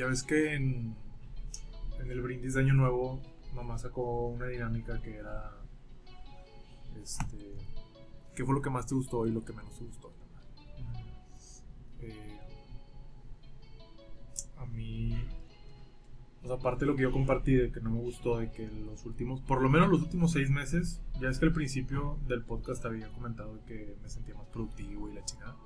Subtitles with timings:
[0.00, 0.96] Ya ves que en,
[1.98, 3.20] el brindis de Año Nuevo,
[3.54, 5.52] mamá sacó una dinámica que era.
[7.02, 7.36] Este.
[8.34, 10.10] ¿Qué fue lo que más te gustó y lo que menos te gustó?
[12.00, 12.38] Eh,
[14.56, 15.22] a mí.
[16.44, 18.68] O sea, aparte de lo que yo compartí de que no me gustó, de que
[18.68, 22.42] los últimos, por lo menos los últimos seis meses, ya es que al principio del
[22.42, 25.58] podcast había comentado que me sentía más productivo y la chingada.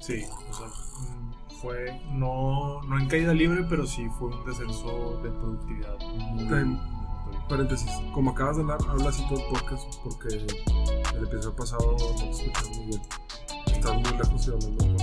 [0.00, 0.68] Sí, o sea,
[1.60, 5.98] fue no, no en caída libre, pero sí fue un descenso de productividad.
[6.32, 6.78] Muy, Time.
[7.48, 12.14] Paréntesis, como acabas de hablar, habla así todo el podcast porque el episodio pasado no
[12.16, 13.02] te escuché muy bien.
[13.66, 14.96] Estás muy lejos y hablando con.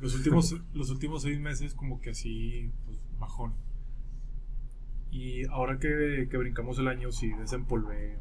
[0.00, 3.54] Los últimos, los últimos seis meses como que así, pues, bajón.
[5.10, 8.18] Y ahora que, que brincamos el año, sí desempolvé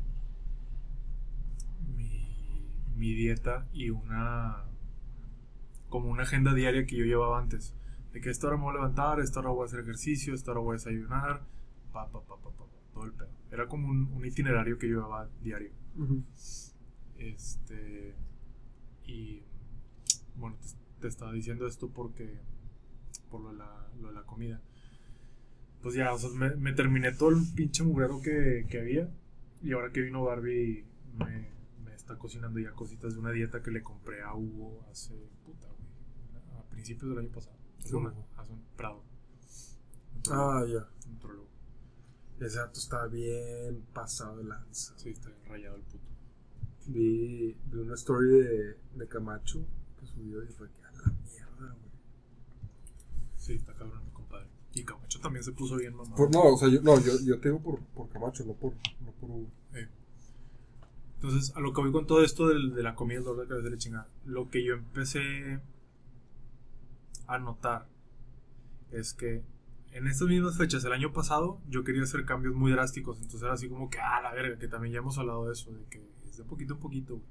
[2.98, 4.66] mi, dieta y una...
[5.90, 7.76] como una agenda diaria que yo llevaba antes.
[8.14, 9.82] De que a esta hora me voy a levantar, a esta hora voy a hacer
[9.82, 11.42] ejercicio, a esta hora voy a desayunar,
[11.92, 13.30] pa, pa, pa, pa, pa, todo el pedo.
[13.52, 15.72] Era como un, un itinerario que yo llevaba diario.
[17.18, 18.16] Este.
[19.06, 19.42] Y.
[20.36, 22.40] Bueno, te, te estaba diciendo esto porque.
[23.30, 24.62] Por lo de la, lo de la comida.
[25.82, 29.10] Pues ya, o sea, me, me terminé todo el pinche mugrero que, que había.
[29.62, 30.86] Y ahora que vino Barbie,
[31.18, 31.57] me
[32.08, 35.14] está cocinando ya cositas de una dieta que le compré a Hugo hace.
[35.46, 36.58] Puta, güey.
[36.58, 37.58] A principios del año pasado.
[37.80, 39.04] Hace un, un Prado.
[40.32, 40.88] Ah, ya.
[41.10, 41.48] Nutrólogo.
[42.40, 44.98] Ese dato está bien pasado de lanza.
[44.98, 46.06] Sí, está bien rayado el puto.
[46.88, 49.66] Vi, vi una story de, de Camacho
[50.00, 51.92] que subió y fue que a la mierda, güey.
[53.36, 54.48] Sí, está cabrón mi compadre.
[54.74, 56.16] Y Camacho también se puso bien mamado.
[56.16, 58.74] Por- no, o sea, yo, no, yo, yo te digo por, por Camacho, no por,
[59.02, 59.50] no por Hugo.
[59.74, 59.90] Eh.
[61.18, 63.48] Entonces, a lo que voy con todo esto del- de, la comida, el dolor de
[63.50, 65.60] cabeza de la chingada, lo que yo empecé
[67.28, 67.88] a notar
[68.92, 69.44] es que
[69.92, 73.18] en estas mismas fechas, el año pasado, yo quería hacer cambios muy drásticos.
[73.18, 75.72] Entonces era así como que, ah, la verga, que también ya hemos hablado de eso,
[75.72, 77.28] de que es de poquito en poquito, güey.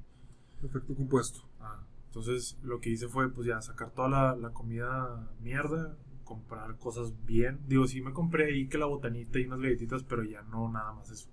[0.65, 1.49] Efecto compuesto.
[1.61, 6.77] Ah, entonces lo que hice fue, pues ya, sacar toda la, la comida mierda, comprar
[6.79, 7.61] cosas bien.
[7.69, 10.93] Digo, sí me compré ahí que la botanita y unas galletitas, pero ya no nada
[10.93, 11.29] más eso.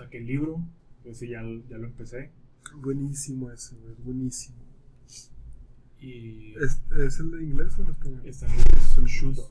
[0.00, 0.64] Saqué el libro,
[1.04, 2.30] ese ya, ya lo empecé.
[2.74, 4.56] Buenísimo ese, güey, buenísimo.
[6.00, 8.22] Y ¿Es, ¿Es el de inglés o en español?
[8.24, 9.50] está en inglés, Shootout,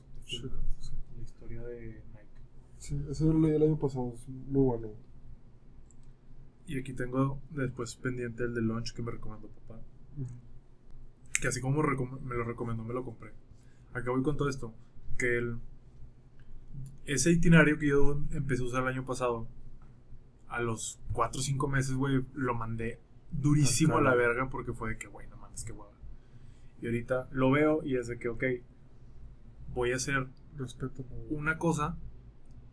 [1.16, 2.40] la historia de Nike.
[2.78, 4.88] Sí, ese lo leí el año pasado, es muy bueno.
[6.66, 9.80] Y aquí tengo después pendiente el de Lunch que me recomendó papá.
[11.40, 13.30] Que así como me lo recomendó, me lo compré.
[13.92, 14.74] Acá voy con todo esto.
[15.16, 15.58] Que el,
[17.06, 19.46] ese itinerario que yo empecé a usar el año pasado,
[20.50, 23.00] a los 4 o 5 meses, güey, lo mandé
[23.30, 25.92] durísimo a la verga porque fue de que, güey, no mames, qué hueva.
[26.82, 28.44] Y ahorita lo veo y es de que, ok,
[29.74, 31.04] voy a hacer Respeto.
[31.30, 31.96] una cosa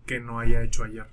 [0.05, 1.05] que no haya hecho ayer.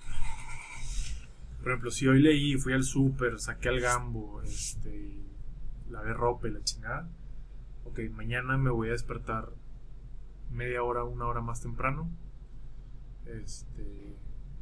[1.60, 5.18] Por ejemplo, si hoy leí, fui al súper, saqué al gambo, este,
[5.90, 7.08] lavé ropa y la chingada.
[7.84, 9.50] Ok, mañana me voy a despertar
[10.50, 12.10] media hora, una hora más temprano.
[13.26, 14.16] Este,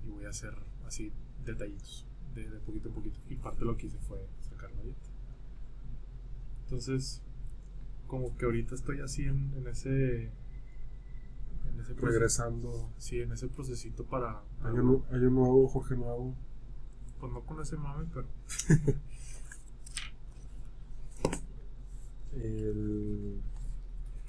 [0.04, 0.54] y voy a hacer
[0.86, 1.12] así
[1.44, 3.18] detallitos, de, de poquito a poquito.
[3.28, 5.00] Y parte de lo que hice fue sacar la dieta.
[6.64, 7.20] Entonces,
[8.06, 10.24] como que ahorita estoy así en, en ese.
[10.24, 11.94] En ese.
[11.94, 12.90] Regresando.
[12.98, 14.42] Sí, en ese procesito para.
[14.62, 16.34] Año, año nuevo, Jorge Nuevo.
[17.20, 18.26] Pues no con ese mame, pero.
[22.34, 23.40] El-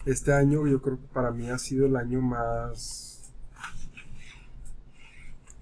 [0.06, 3.13] Este año yo creo que para mí ha sido el año más...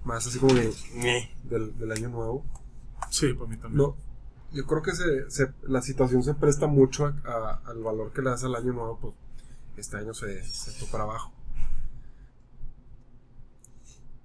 [0.04, 0.72] Más así como de...
[1.44, 2.44] Del, del año nuevo.
[3.10, 3.78] Sí, para mí también.
[3.78, 3.96] No,
[4.52, 8.22] yo creo que se, se- la situación se presta mucho a- a- al valor que
[8.22, 9.14] le das al año nuevo, pues
[9.76, 11.32] este año se, se fue para abajo.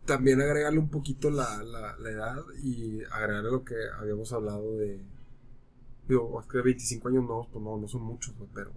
[0.05, 5.01] También agregarle un poquito la, la, la edad y agregarle lo que habíamos hablado de...
[6.07, 8.71] Digo, es que 25 años nuevos, pues no, no son muchos, güey, pero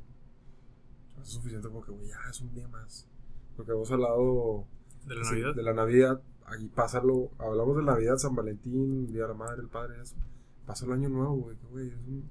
[1.22, 3.06] es suficiente porque, güey, ya es un día más.
[3.56, 4.64] Lo que habíamos hablado
[5.06, 5.54] de la Sí, Navidad.
[5.54, 6.20] de la Navidad,
[6.50, 10.16] aquí pásalo, hablamos de Navidad, San Valentín, Día de la Madre, el Padre, eso.
[10.66, 12.28] Pasa el año nuevo, güey, que, güey, es, un-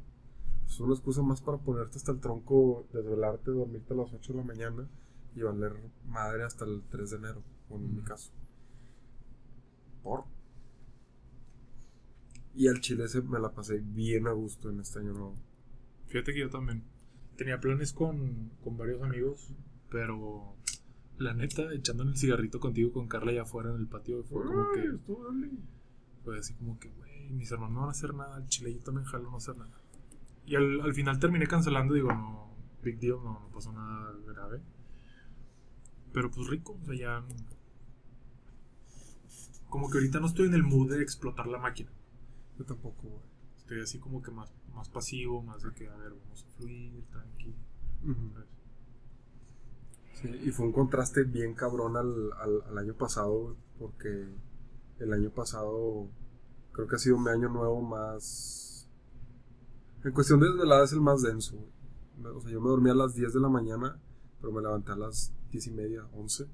[0.65, 4.39] es una excusa más para ponerte hasta el tronco, desvelarte, dormirte a las 8 de
[4.39, 4.87] la mañana
[5.35, 5.73] y valer
[6.05, 8.31] madre hasta el 3 de enero, bueno, en mi caso.
[10.03, 10.23] Por.
[12.55, 15.35] Y al chile se me la pasé bien a gusto en este año nuevo.
[16.07, 16.83] Fíjate que yo también.
[17.37, 19.49] Tenía planes con, con varios amigos,
[19.89, 20.55] pero
[21.19, 24.71] la neta, echando el cigarrito contigo con Carla allá afuera en el patio, fue como
[24.71, 24.97] que.
[26.23, 27.29] Fue así como que, güey.
[27.29, 28.37] Mis hermanos no van a hacer nada.
[28.37, 29.71] El chile yo también jalo no hacer nada.
[30.45, 31.93] Y al, al final terminé cancelando.
[31.93, 34.61] Digo, no, big deal, no, no pasó nada grave.
[36.11, 37.23] Pero pues rico, o sea, ya.
[39.69, 41.91] Como que ahorita no estoy en el mood de explotar la máquina.
[42.57, 43.23] Yo tampoco, güey.
[43.57, 47.03] Estoy así como que más, más pasivo, más de que, a ver, vamos a fluir,
[47.11, 47.53] tranqui.
[48.03, 48.31] Ujú.
[48.33, 48.58] ¿sabes?
[50.21, 54.27] Sí, y fue un contraste bien cabrón al, al, al año pasado, porque
[54.99, 56.07] el año pasado
[56.71, 58.87] creo que ha sido mi año nuevo más...
[60.03, 61.57] En cuestión de desvelada es el más denso.
[62.23, 63.99] O sea, yo me dormí a las 10 de la mañana,
[64.39, 66.47] pero me levanté a las 10 y media, 11.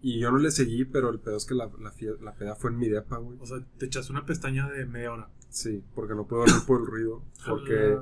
[0.00, 2.70] Y yo no le seguí, pero el pedo es que la, la, la peda fue
[2.70, 3.36] en mi depa, güey.
[3.40, 5.30] O sea, te echaste una pestaña de media hora.
[5.48, 7.22] Sí, porque no puedo dormir por el ruido.
[7.48, 7.98] Porque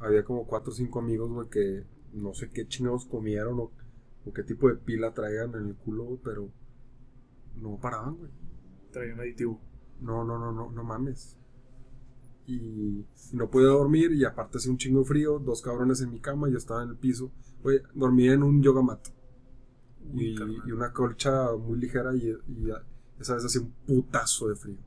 [0.00, 3.70] había como cuatro o cinco amigos, güey, que no sé qué chingados comieron o,
[4.24, 6.50] o qué tipo de pila traigan en el culo, pero
[7.56, 8.30] no paraban, güey.
[8.92, 9.60] Traía un aditivo.
[10.00, 11.36] No, no, no, no, no mames.
[12.46, 12.54] Y,
[13.32, 16.20] y no podía dormir y aparte hacía un chingo de frío, dos cabrones en mi
[16.20, 17.30] cama, yo estaba en el piso.
[17.62, 19.08] Güey, dormí en un yoga mat.
[20.14, 20.38] Y,
[20.70, 22.70] una colcha muy ligera y, y
[23.18, 24.78] esa vez hacía un putazo de frío.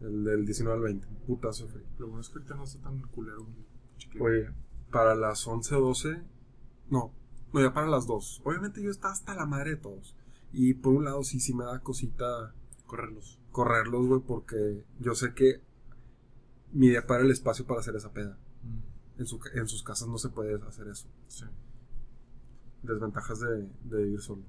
[0.00, 1.86] El del 19 al 20, un putazo de frío.
[1.98, 3.46] Lo bueno es que ahorita no está tan culero.
[4.18, 4.48] Oye,
[4.90, 6.22] para las 11 o 12,
[6.90, 7.12] no,
[7.52, 8.42] no, ya para las 2.
[8.44, 10.14] Obviamente yo estaba hasta la madre de todos.
[10.52, 12.54] Y por un lado sí, sí me da cosita
[12.86, 13.38] Correrlos.
[13.52, 15.60] correrlos, güey, porque yo sé que
[16.72, 18.38] mi idea para el espacio para hacer esa peda.
[18.62, 21.08] Mm, En, su, en sus casas no se puede hacer eso.
[21.28, 21.44] sí.
[22.82, 24.42] Desventajas de, de vivir solo.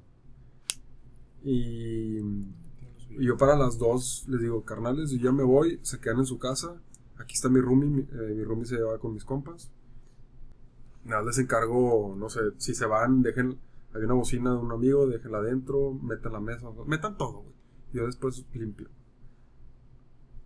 [1.44, 6.20] Y, y yo para las 2 les digo, carnales, yo ya me voy, se quedan
[6.20, 6.82] en su casa.
[7.18, 9.70] Aquí está mi roomie, mi, eh, mi roomie se lleva con mis compas.
[11.04, 13.60] Nada, les encargo, no sé, si se van, dejen,
[13.94, 17.56] hay una bocina de un amigo, déjenla adentro, metan la mesa, metan todo, güey.
[17.94, 18.90] Yo después limpio.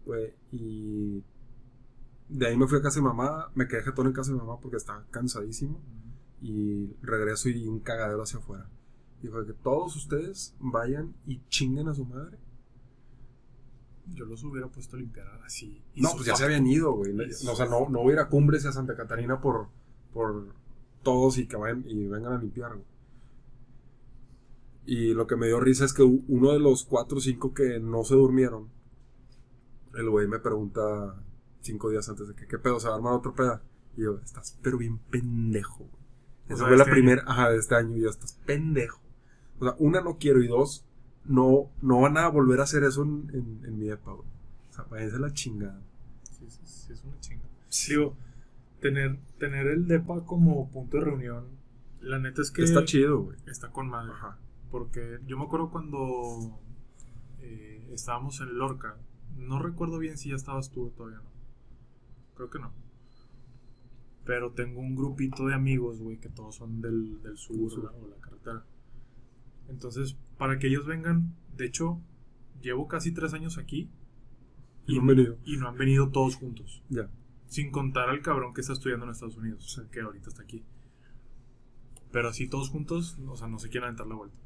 [0.05, 1.23] Güey, y
[2.29, 4.59] de ahí me fui a casa de mamá, me quedé jetón en casa de mamá
[4.59, 5.81] porque estaba cansadísimo
[6.41, 8.69] y regreso y un cagadero hacia afuera.
[9.21, 12.37] Y fue que todos ustedes vayan y chinguen a su madre.
[14.07, 15.83] Yo los hubiera puesto a limpiar así.
[15.95, 17.13] No, pues ya se habían ido, güey.
[17.13, 19.69] No, o sea, no, no voy a ir a Cumbres y a Santa Catarina por,
[20.15, 20.47] por
[21.03, 22.85] todos y que vayan y vengan a limpiar, güey.
[24.85, 27.79] Y lo que me dio risa es que uno de los cuatro o cinco que
[27.81, 28.69] no se durmieron,
[29.93, 31.21] el güey me pregunta
[31.59, 32.79] cinco días antes de que, ¿qué pedo?
[32.79, 33.61] ¿Se va a armar otro peda?
[33.97, 36.05] Y yo, estás pero bien pendejo, güey.
[36.47, 37.97] Esa sea, fue la este primera, ajá, de este año.
[37.97, 39.01] Y yo, estás pendejo.
[39.59, 40.41] O sea, una, no quiero.
[40.41, 40.85] Y dos,
[41.25, 44.27] no, no van a volver a hacer eso en, en, en mi depa, güey.
[44.69, 45.81] O sea, váyanse la chingada.
[46.23, 47.43] Sí, sí, sí, es una chinga.
[47.89, 48.15] Digo,
[48.89, 51.45] tener, tener el DEPA como punto de reunión,
[52.01, 53.37] la neta es que Está chido, güey.
[53.47, 54.11] está con madre.
[54.13, 54.37] Ajá.
[54.69, 56.59] Porque yo me acuerdo cuando
[57.41, 58.97] eh, estábamos en Lorca,
[59.37, 61.29] no recuerdo bien si ya estabas tú todavía no.
[62.35, 62.71] Creo que no.
[64.25, 67.79] Pero tengo un grupito de amigos, güey, que todos son del, del sur, sur.
[67.79, 68.65] o la- o la carretera.
[69.69, 71.99] Entonces, para que ellos vengan, de hecho,
[72.61, 73.89] llevo casi tres años aquí
[74.87, 75.37] Y no han venido.
[75.45, 76.83] y no han venido todos juntos.
[76.89, 77.09] Ya.
[77.55, 79.81] Sin contar al cabrón que está estudiando en Estados Unidos, Sí.
[79.89, 80.65] que ahorita está aquí.
[82.11, 84.37] Pero así todos juntos, o sea, no se quieren aventar la vuelta.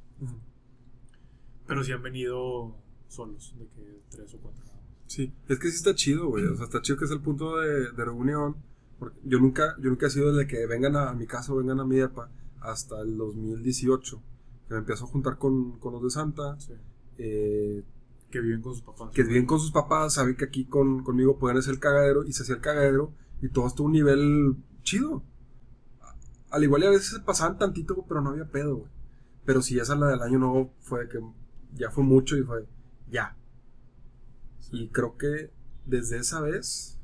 [1.66, 2.76] Pero sí han venido
[3.08, 4.64] solos, de que tres o cuatro.
[5.08, 5.34] Sí.
[5.48, 6.46] Es que sí está chido, güey.
[6.46, 8.58] O sea, está chido que es el punto de, de reunión.
[9.00, 11.80] Porque yo nunca, yo nunca he sido de que vengan a, mi casa o vengan
[11.80, 14.22] a mi depa hasta el 2018.
[14.68, 16.60] Que me empiezo a juntar con, con los de Santa.
[16.60, 16.74] Sí.
[17.18, 17.84] eh,
[18.32, 19.10] Que viven con sus papás.
[19.14, 22.34] que viven con sus papás, saben que aquí con, conmigo pueden hacer el cagadero y
[22.34, 25.24] se hacía el cagadero y todo hasta un nivel chido.
[26.52, 28.92] Al igual y a veces se pasaban tantito, pero no había pedo, güey.
[29.46, 31.20] Pero si esa la del año nuevo fue que
[31.74, 32.68] ya fue mucho y fue
[33.10, 33.36] ya.
[34.60, 34.84] Sí.
[34.84, 35.52] Y creo que
[35.86, 37.00] desde esa vez.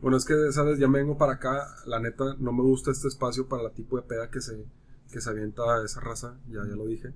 [0.00, 1.74] Bueno, es que de esa vez ya me vengo para acá.
[1.86, 4.66] La neta, no me gusta este espacio para el tipo de peda que se,
[5.10, 6.38] que se avienta esa raza.
[6.48, 7.14] Ya, ya lo dije.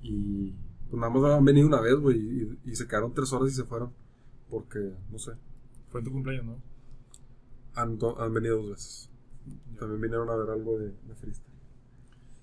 [0.00, 0.54] Y
[0.92, 2.18] pues nada más han venido una vez, güey.
[2.18, 3.94] Y, y se quedaron tres horas y se fueron.
[4.50, 5.32] Porque, no sé.
[5.88, 6.62] Fue en tu cumpleaños, ¿no?
[7.74, 9.10] Han, do- han venido dos veces.
[9.78, 11.50] También vinieron a ver algo de, de freestyle.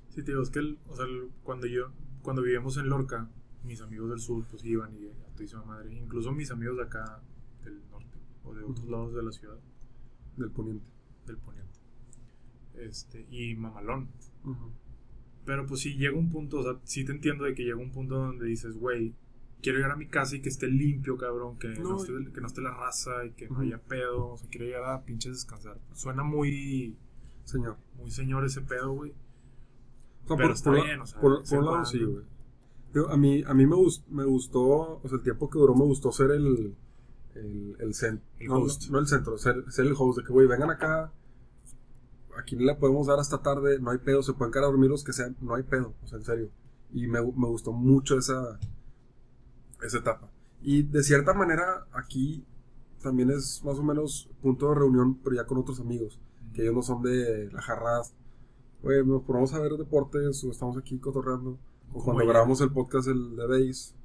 [0.10, 1.91] Sí, te digo, es que el- o sea, el- cuando yo,
[2.24, 3.29] cuando vivíamos en Lorca,
[3.63, 5.94] mis amigos del sur pues iban y a todísima madre.
[5.94, 7.22] Incluso mis amigos de acá,
[7.63, 9.60] del norte, o de otros lados de la ciudad,
[10.38, 10.89] Del poniente.
[11.27, 11.79] del poniente.
[12.74, 14.08] Este, y mamalón.
[15.50, 17.91] Pero pues sí llega un punto, o sea, sí te entiendo de que llega un
[17.91, 19.15] punto donde dices, güey,
[19.63, 22.39] quiero llegar a mi casa y que esté limpio, cabrón, que no, No, esté, que
[22.39, 25.32] no esté la raza y que no haya pedo, o sea, quiero llegar a pinches
[25.34, 25.79] descansar.
[25.96, 26.96] Suena muy,
[27.46, 27.77] Señor.
[27.98, 29.10] muy señor ese pedo, güey.
[30.25, 32.00] O sea, Pero por, está por la- bien, o sea, por- por un lado sí,
[32.03, 32.25] güey.
[33.12, 34.62] A mí, a mí me, gus- me gustó,
[35.01, 36.75] o sea, el tiempo que duró me gustó ser el,
[37.34, 37.91] el, el,
[38.48, 38.86] no, host.
[38.86, 41.12] No, no el centro, ser, ser el host, de que, güey, vengan acá,
[42.39, 45.03] aquí le podemos dar hasta tarde, no hay pedo, se pueden quedar a dormir los
[45.03, 46.50] que sean, no hay pedo, o sea, en serio.
[46.91, 48.60] Y me, me gustó mucho esa,
[49.84, 50.31] esa etapa.
[50.62, 52.46] Y de cierta manera, aquí
[53.01, 56.19] también es más o menos punto de reunión, pero ya con otros amigos,
[56.53, 58.13] que ellos no son de la jarras.
[58.81, 61.60] Güey, nos ponemos a ver deportes o estamos aquí cotorreando.
[61.93, 62.34] O cuando ayer.
[62.34, 63.96] grabamos el podcast el de Base.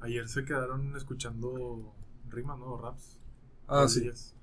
[0.00, 1.94] Ayer se quedaron escuchando
[2.30, 2.78] rimas, ¿no?
[2.78, 3.18] Raps.
[3.68, 4.00] Ah, sí.
[4.00, 4.34] Días.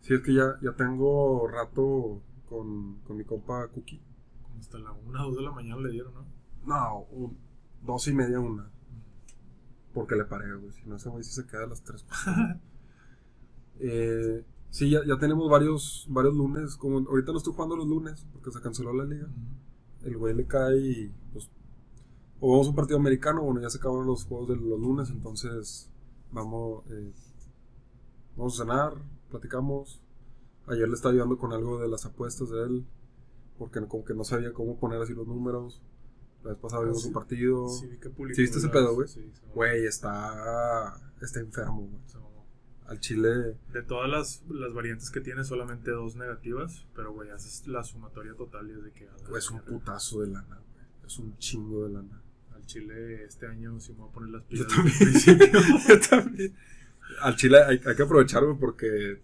[0.00, 4.00] Sí, es que ya, ya tengo rato con, con mi compa Cookie.
[4.42, 6.26] Como hasta la 1 o 2 de la mañana le dieron, ¿no?
[6.66, 7.36] No, un,
[7.82, 8.70] dos y media, una.
[9.92, 10.72] Porque le paré, güey.
[10.72, 12.04] Si no, ese güey sí se queda a las tres.
[13.80, 16.76] eh, sí, ya, ya tenemos varios, varios lunes.
[16.76, 19.28] Como ahorita no estoy jugando los lunes porque se canceló la liga.
[20.02, 21.50] El güey le cae y pues.
[22.40, 25.08] O vamos a un partido americano, bueno, ya se acabaron los juegos de los lunes,
[25.08, 25.88] entonces
[26.30, 27.12] vamos, eh,
[28.36, 28.94] vamos a cenar,
[29.30, 30.02] platicamos.
[30.66, 32.86] Ayer le estaba ayudando con algo de las apuestas de él,
[33.58, 35.82] porque no- como que no sabía cómo poner así los números.
[36.42, 37.08] La vez pasada Ah, vimos sí.
[37.08, 37.68] un partido.
[37.68, 39.08] Sí, vi que ¿Sí viste ese pedo, güey?
[39.08, 42.02] Sí, Güey, está, está enfermo, güey.
[42.86, 47.66] Al chile, De todas las, las variantes que tiene, solamente dos negativas, pero güey, haces
[47.66, 49.08] la sumatoria total y es de que...
[49.26, 50.86] güey, es un putazo de lana, güey.
[51.06, 52.20] Es un chingo de lana.
[52.54, 54.68] Al Chile este año sí me voy a poner las Yo pilas.
[54.68, 54.96] también.
[55.00, 55.60] el principio.
[55.88, 56.54] Yo también.
[57.22, 59.18] Al chile hay, hay que aprovechar, güey, porque.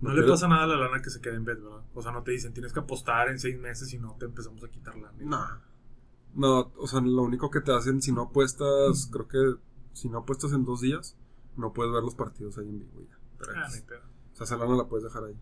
[0.00, 1.82] No le pasa nada a la lana que se quede en bet, ¿verdad?
[1.94, 4.62] O sea, no te dicen tienes que apostar en seis meses y no te empezamos
[4.62, 5.16] a quitar lana.
[5.20, 5.68] No.
[6.34, 9.60] No, o sea, lo único que te hacen si no apuestas, creo que
[9.94, 11.16] si no apuestas en dos días,
[11.56, 13.18] no puedes ver los partidos ahí en vivo ya.
[13.56, 13.76] Ah, X.
[13.82, 14.02] ni pedo.
[14.32, 15.36] o sea, esa lana la puedes dejar ahí.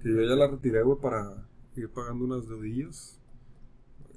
[0.00, 3.20] Que yo ya la retiré, güey, para ir pagando unas deudillas.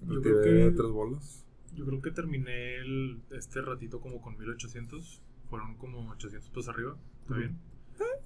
[0.01, 1.45] Yo Retiré creo que- tres bolas.
[1.73, 5.21] Yo creo que terminé el, este ratito como con 1800.
[5.49, 6.95] Fueron como 800 pesos arriba.
[7.21, 7.39] ¿Está Ujú.
[7.41, 7.59] bien?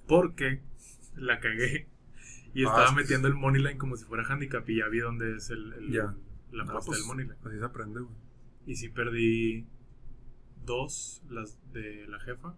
[0.06, 0.62] Porque
[1.18, 1.88] la cagué.
[2.54, 4.68] Y Ah, estaba metiendo el moneyline como si fuera handicap.
[4.68, 6.14] Y ya vi dónde es el, el- Ya.
[6.52, 7.36] la Ah, apuesta pues, del moneyline.
[7.44, 8.14] Así se aprende, güey.
[8.66, 9.66] Y sí perdí
[10.64, 12.54] dos, las de la jefa.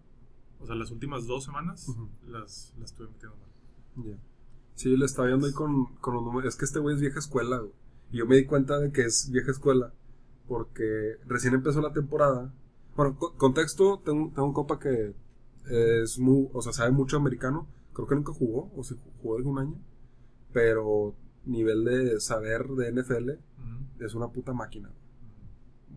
[0.59, 1.87] O sea, las últimas dos semanas
[2.27, 4.05] las, las estuve metiendo mal.
[4.07, 4.17] Ya.
[4.75, 6.53] Sí, le estaba viendo ahí con, con los números.
[6.53, 7.71] Es que este güey es vieja escuela, güey.
[8.11, 9.93] Y yo me di cuenta de que es vieja escuela.
[10.47, 12.53] Porque recién empezó la temporada.
[12.95, 15.13] Bueno, co- contexto, tengo, tengo un copa que
[15.69, 17.67] es muy, o sea, sabe mucho americano.
[17.93, 19.75] Creo que nunca jugó, o si jugó algún año.
[20.53, 24.05] Pero nivel de saber de NFL Ujú.
[24.05, 24.91] es una puta máquina.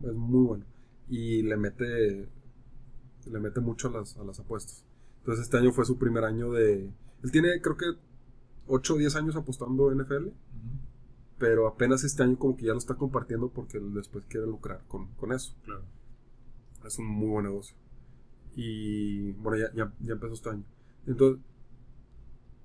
[0.02, 0.64] Es muy bueno.
[1.08, 2.28] Y le mete,
[3.26, 4.84] le mete mucho a las, a las apuestas.
[5.18, 6.90] Entonces este año fue su primer año de...
[7.22, 7.86] Él tiene creo que
[8.66, 10.26] 8 o 10 años apostando NFL.
[10.26, 10.34] Ujú.
[11.38, 14.82] Pero apenas este año como que ya lo está compartiendo porque él después quiere lucrar
[14.88, 15.54] con, con eso.
[15.64, 15.82] Claro.
[16.86, 17.76] Es un muy buen negocio.
[18.56, 20.64] Y bueno, ya, ya, ya empezó este año.
[21.06, 21.42] Entonces,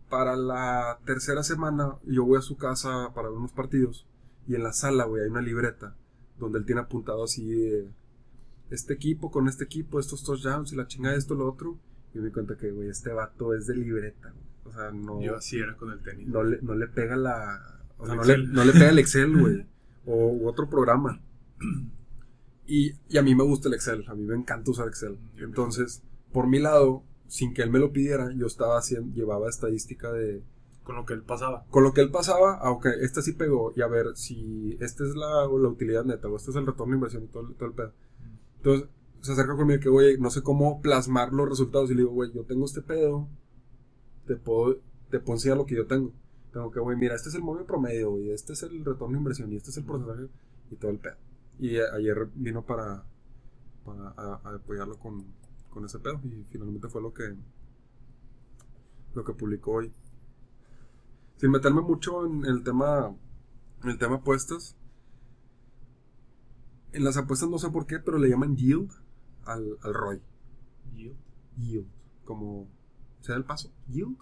[0.10, 4.08] para la tercera semana, yo voy a su casa para ver unos partidos.
[4.48, 5.96] Y en la sala, güey, hay una libreta
[6.40, 7.90] donde él tiene apuntado así de,
[8.70, 11.78] este equipo con este equipo, estos touchdowns y la chingada de esto, lo otro.
[12.14, 14.50] Y me di cuenta que, güey, este vato es de libreta, güey.
[14.66, 16.28] O sea, no, Yo así era con el tenis.
[16.28, 17.82] no, le, no le pega la.
[17.98, 19.66] O sea, no le, no le pega el Excel, güey.
[20.06, 21.22] o u otro programa.
[22.66, 24.06] Y, y a mí me gusta el Excel.
[24.08, 25.18] A mí me encanta usar Excel.
[25.38, 30.12] Entonces, por mi lado, sin que él me lo pidiera, yo estaba haciendo, llevaba estadística
[30.12, 30.44] de.
[30.84, 31.66] Con lo que él pasaba.
[31.70, 35.16] Con lo que él pasaba, aunque este sí pegó, y a ver si esta es
[35.16, 37.70] la, la utilidad neta, o este es el retorno de inversión y todo, el- todo
[37.70, 37.94] el pedo.
[38.58, 38.90] Entonces,
[39.22, 41.92] se acerca conmigo que, güey, no sé cómo plasmar los resultados.
[41.92, 43.28] Y le digo, güey, yo tengo este pedo,
[44.26, 44.80] te puedo,
[45.12, 46.12] te puedo enseñar lo que yo tengo.
[46.52, 49.18] Tengo que, güey, mira, este es el móvil promedio, y este es el retorno de
[49.20, 50.28] inversión, y este es el porcentaje,
[50.72, 51.16] y todo el pedo.
[51.60, 53.04] Y ayer vino para,
[53.86, 55.24] para a- a apoyarlo con,
[55.70, 57.36] con ese pedo, y finalmente fue lo que,
[59.14, 59.92] lo que publicó hoy.
[61.38, 63.16] Sin meterme mucho en el tema,
[63.84, 64.76] en el tema apuestas.
[66.92, 68.92] En las apuestas no sé por qué, pero le llaman yield
[69.46, 70.22] al, al ROI.
[70.96, 71.16] Yield.
[71.58, 71.88] Yield.
[72.26, 72.68] Como,
[73.22, 73.72] ¿se da el paso?
[73.88, 74.18] Yield.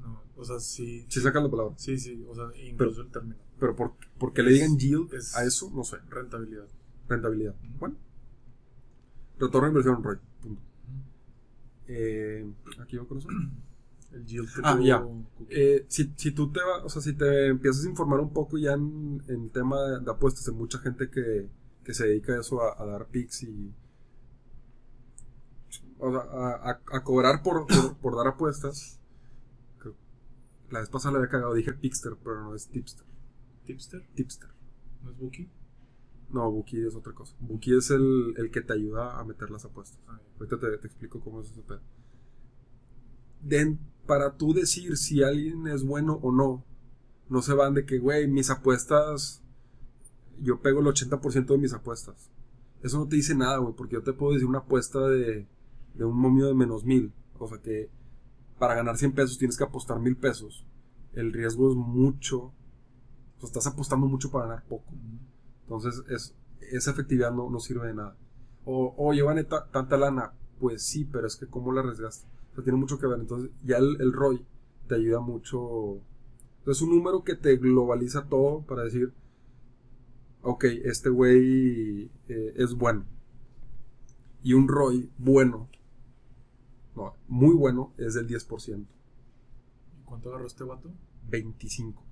[0.00, 1.04] No, o sea, sí.
[1.08, 1.74] Si sacan la palabra.
[1.76, 3.36] Sí, sí, o sea, incluso el término.
[3.58, 5.96] Pero por, por qué le digan yield Es- a eso, no sé.
[6.08, 6.68] Rentabilidad.
[7.08, 7.54] Rentabilidad.
[7.80, 7.96] Bueno.
[9.38, 10.18] Retorno inversión ROI.
[10.42, 10.62] Punto.
[11.86, 12.46] Eh,
[12.80, 13.28] aquí va con eso.
[14.12, 15.06] El yield que Ah, ya.
[15.50, 18.56] Eh, si, si tú te vas, o sea, si te empiezas a informar un poco
[18.56, 21.46] ya en, en el tema de, de apuestas, hay mucha gente que,
[21.84, 23.72] que se dedica a eso, a, a dar picks y.
[25.98, 28.94] O sea, a, a- a cobrar por, por, por dar apuestas.
[30.70, 33.06] La vez pasada le había cagado, dije Pixter, pero no es tipster.
[33.64, 34.50] Tipster, Tipster.
[35.02, 35.48] ¿no es Bookie?
[36.30, 37.34] No, Buki es otra cosa.
[37.40, 39.98] Buki es el, el que te ayuda a meter las apuestas.
[40.08, 41.80] Ah, Ahorita te, te explico cómo es ese pedo.
[43.42, 46.64] Den- para tú decir si alguien es bueno o no,
[47.28, 49.42] no se van de que, güey, mis apuestas,
[50.40, 52.30] yo pego el 80% de mis apuestas.
[52.82, 55.46] Eso no te dice nada, güey, porque yo te puedo decir una apuesta de,
[55.94, 57.12] de un momio de menos mil.
[57.38, 57.90] O sea que
[58.58, 60.64] para ganar 100 pesos tienes que apostar mil pesos.
[61.12, 62.38] El riesgo es mucho.
[62.38, 64.92] O sea, estás apostando mucho para ganar poco.
[65.68, 66.34] Entonces, es,
[66.72, 68.16] esa efectividad no, no sirve de nada.
[68.64, 70.32] O, o lleva neta tanta lana.
[70.58, 72.26] Pues sí, pero es que cómo la arriesgaste.
[72.52, 73.20] O sea, tiene mucho que ver.
[73.20, 74.46] Entonces, ya el, el ROI
[74.86, 75.98] te ayuda mucho.
[76.66, 79.12] Es un número que te globaliza todo para decir,
[80.42, 83.04] ok, este güey eh, es bueno.
[84.42, 85.68] Y un ROI bueno,
[86.96, 88.86] no, muy bueno, es del 10%.
[90.00, 90.90] ¿Y cuánto agarró este vato?
[91.28, 92.02] 25.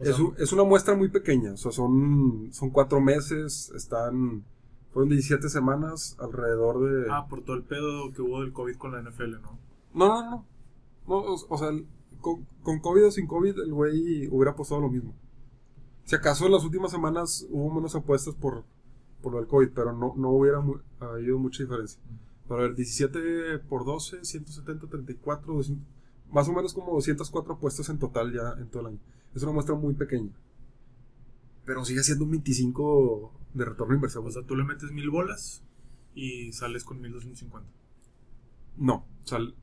[0.00, 4.44] Es, un- es una muestra muy pequeña, o sea, son, son cuatro meses, están,
[4.92, 7.06] fueron 17 semanas alrededor de...
[7.10, 9.58] Ah, por todo el pedo que hubo del COVID con la NFL, ¿no?
[9.94, 10.44] No, no, no,
[11.06, 11.86] no, o, o sea, el-
[12.20, 15.14] con, con COVID o sin COVID el güey hubiera apostado lo mismo.
[16.04, 18.64] Si acaso en las últimas semanas hubo menos apuestas por,
[19.22, 22.00] por lo del COVID, pero no, no hubiera mu- habido mucha diferencia.
[22.48, 25.84] Pero a ver, 17 por 12, 170, 34, 200,
[26.30, 28.98] más o menos como 204 apuestas en total ya en todo el año.
[29.36, 30.32] Es una muestra muy pequeña.
[31.66, 34.26] Pero sigue siendo un 25 de retorno de inversión.
[34.26, 35.62] O sea, tú le metes mil bolas
[36.14, 37.68] y sales con 1250.
[38.78, 39.54] no, sal,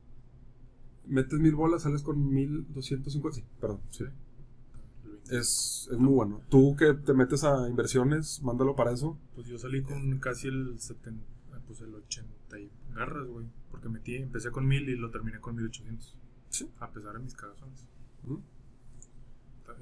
[1.06, 3.40] metes mil bolas, sales con 1250.
[3.40, 3.80] Sí, perdón.
[3.90, 4.04] Sí.
[4.04, 5.36] El 20.
[5.38, 6.40] Es, es muy bueno.
[6.50, 9.18] Tú que te metes a inversiones, mándalo para eso.
[9.34, 11.20] Pues yo salí con casi el 70,
[11.52, 13.46] ah, pues el 80 y garras, güey.
[13.72, 16.16] Porque metí, empecé con 1000 y lo terminé con 1800.
[16.50, 16.70] Sí.
[16.78, 17.88] A pesar de mis cagazones.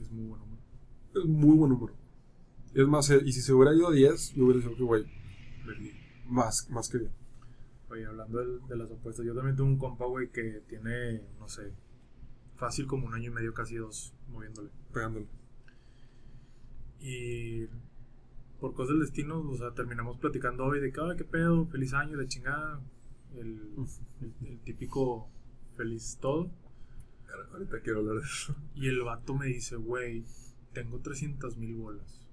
[0.01, 1.25] Es muy bueno, güey.
[1.25, 1.95] Es muy buen número.
[2.75, 5.05] Es más, eh, y si se hubiera ido a 10, yo hubiera dicho que, güey,
[6.27, 7.13] más, más que bien.
[7.91, 11.73] Oye, hablando de, las apuestas, yo también tengo un compa, güey, que tiene, no sé,
[12.57, 14.71] fácil como un año y medio, casi dos, moviéndole.
[14.95, 15.27] Pegándole.
[17.01, 17.67] Y
[18.61, 21.93] por cosas del destino, o sea, terminamos platicando hoy de que, "Ay, qué pedo, feliz
[21.95, 22.81] año, la chingada.
[23.35, 23.61] El,
[24.21, 25.29] el- el típico
[25.77, 26.51] feliz todo.
[27.53, 28.55] Ahorita quiero hablar de eso.
[28.75, 30.25] Y el vato me dice, güey,
[30.73, 32.27] tengo 300 mil bolas.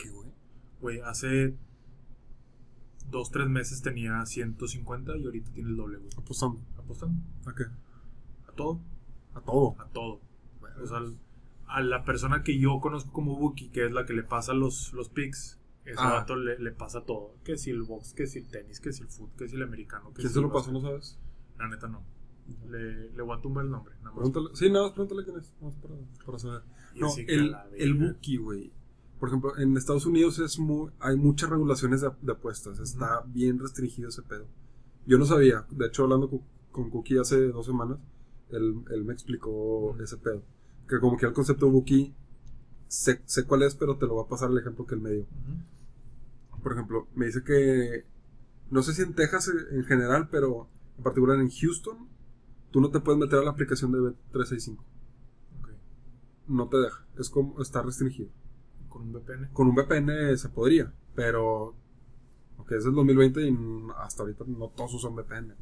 [0.00, 0.30] ¿Qué, güey?
[0.80, 1.56] Güey, hace
[3.10, 6.10] dos, tres meses tenía 150 y ahorita tiene el doble, güey.
[6.16, 6.60] Apostando.
[6.78, 7.64] Apostando ¿A qué?
[8.48, 8.80] a todo,
[9.34, 9.76] A todo.
[9.80, 10.20] a todo.
[10.82, 11.18] O sea, al-
[11.66, 14.92] a la persona que yo conozco como Buki, que es la que le pasa los,
[14.92, 16.12] los picks, ese Ah.
[16.14, 17.34] vato le, le pasa todo.
[17.44, 19.62] Que si el box, que si el tenis, que si el foot, que si el
[19.62, 20.08] americano.
[20.10, 21.18] Que ¿Quién si se lo pasó, no sabes?
[21.58, 22.02] La neta no.
[22.68, 23.94] Le, le voy a tumbar el nombre.
[23.96, 24.14] Nada más.
[24.16, 24.48] Pregúntale.
[24.54, 25.52] Sí, nada más pregúntale quién es.
[25.60, 25.94] Nada más para,
[26.26, 26.62] para saber.
[26.96, 28.72] No, el, el bookie, güey.
[29.18, 32.78] Por ejemplo, en Estados Unidos es muy, hay muchas regulaciones de, de apuestas.
[32.78, 34.46] Está bien restringido ese pedo.
[35.06, 35.66] Yo no sabía.
[35.70, 37.98] De hecho, hablando con, con Cookie hace dos semanas,
[38.50, 40.42] él, él me explicó ese pedo.
[40.88, 42.14] Que como que el concepto de bookie,
[42.88, 45.10] sé, sé cuál es, pero te lo voy a pasar el ejemplo que él me
[45.10, 45.26] dio.
[46.62, 48.04] Por ejemplo, me dice que,
[48.70, 52.08] no sé si en Texas en general, pero en particular en Houston,
[52.74, 54.78] tú no te puedes meter a la aplicación de Bet365.
[55.60, 55.68] Ok.
[56.48, 57.06] No te deja.
[57.16, 58.30] Es como, está restringido.
[58.88, 59.48] Con un VPN.
[59.52, 61.76] Con un VPN se podría, pero
[62.58, 63.56] ok, es el 2020 y
[63.98, 65.54] hasta ahorita no todos usan VPN.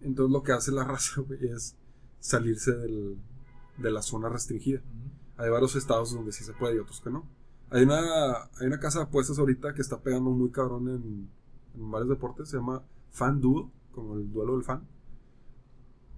[0.00, 1.76] Entonces lo que hace la raza, güey, es
[2.20, 3.18] salirse del-
[3.76, 4.80] de la zona restringida.
[5.36, 7.28] Hay varios estados donde sí se puede y otros que no.
[7.68, 7.98] Hay una,
[8.58, 11.28] hay una casa de apuestas ahorita que está pegando muy cabrón en,
[11.74, 14.86] en varios deportes, se llama FanDuel, como el duelo del fan.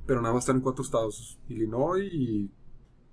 [0.08, 2.50] Pero nada más están en cuatro estados, Illinois y,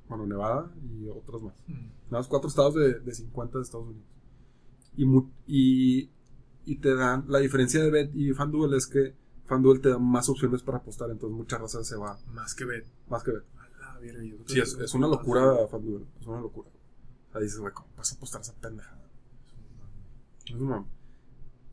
[0.07, 1.53] bueno, Nevada y otros más.
[1.67, 1.73] Ujú.
[1.73, 4.07] Nada más cuatro estados de, de 50 de Estados Unidos.
[4.95, 5.05] Y,
[5.45, 6.09] y,
[6.65, 9.13] y te dan, la diferencia de Bet y FanDuel es que
[9.45, 12.87] FanDuel te da más opciones para apostar, entonces mucha raza se va Más que Bet.
[13.09, 13.43] más que Bet.
[14.45, 16.69] Sí, es, es una locura FanDuel, es una locura.
[16.69, 19.03] O sea, dices, güey, ¿cómo vas a apostar esa pendejada?
[20.45, 20.85] Es un.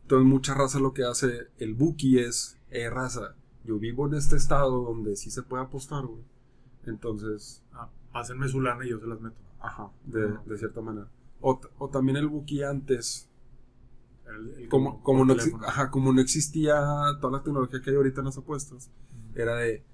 [0.02, 4.36] Entonces mucha raza lo que hace el bookie es, eh, raza, yo vivo en este
[4.36, 6.22] estado donde sí se puede apostar, güey.
[6.86, 9.36] Entonces, Ah, pásenme su lana y yo se las meto.
[9.60, 11.08] ajá, de, cierta manera.
[11.40, 13.28] O, también el bookie antes,
[14.26, 15.66] El- el como, como, no, exi- teléfono.
[15.66, 16.74] ajá, como no existía
[17.20, 18.90] toda la tecnología que hay ahorita en las apuestas,
[19.34, 19.84] era de,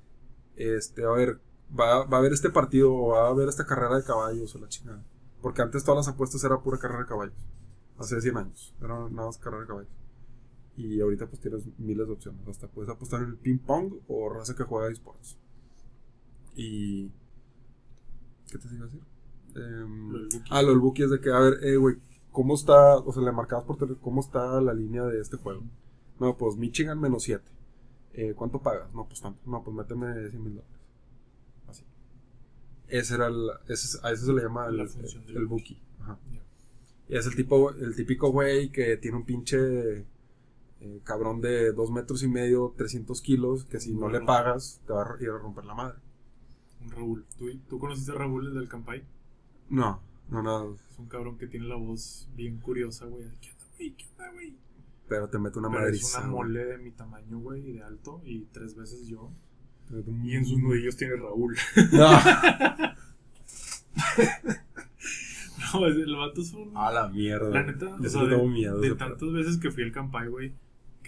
[0.57, 1.41] este, a ver,
[1.79, 4.59] va, va a haber este partido o va a haber esta carrera de caballos o
[4.59, 5.03] la chingada.
[5.43, 7.35] Porque antes todas las apuestas era pura carrera de caballos.
[7.99, 8.75] Hace 100 años.
[8.81, 9.91] Era nada más carrera de caballos.
[10.79, 12.47] Y ahorita pues tienes miles de opciones.
[12.47, 15.37] Hasta puedes apostar en el ping pong o raza que juega esports.
[16.55, 17.09] Y...
[18.51, 19.01] ¿Qué te iba a decir?
[19.57, 21.97] Em, ah, lo del Buki es de que, a ver, eh, güey,
[22.31, 22.97] ¿cómo está?
[22.99, 25.63] O sea, le marcabas por teléfono, ¿cómo está la línea de este juego?
[26.21, 27.45] No, pues Michigan menos 7.
[28.15, 28.93] Eh, ¿Cuánto pagas?
[28.95, 29.41] No, pues tanto.
[29.51, 30.79] No, pues méteme 100 mil dólares.
[31.67, 31.85] Así.
[32.89, 33.51] Ese era el.
[33.65, 35.79] Ese, es- a eso se le llama el, del el Buki.
[36.01, 36.19] Ajá.
[37.09, 40.05] Y es el tipo, el típico güey que tiene un pinche
[40.81, 44.93] eh, cabrón de 2 metros y medio, 300 kilos, que si no le pagas, te
[44.93, 45.99] va a ir a romper la madre.
[46.83, 47.25] Un Raúl.
[47.39, 49.03] ¿Tú, ¿Tú conociste a Raúl el del Campay?
[49.71, 50.77] No, no, no.
[50.91, 53.25] Es un cabrón que tiene la voz bien curiosa, güey.
[53.41, 53.93] ¿Qué onda, güey?
[53.97, 54.57] ¿Qué onda, güey?
[55.09, 58.21] Pero te mete una Pero es una mole de mi tamaño, güey, y de alto,
[58.25, 59.31] y tres veces yo.
[59.91, 61.57] Un- Y en sus nudillos tiene Raúl.
[61.93, 62.09] No.
[65.75, 66.77] no, es- el vato es un...
[66.77, 67.51] A la mierda.
[67.51, 68.79] La neta, Yo o sea, de, tengo miedo.
[68.81, 70.53] de tantas veces que fui al Campay, güey,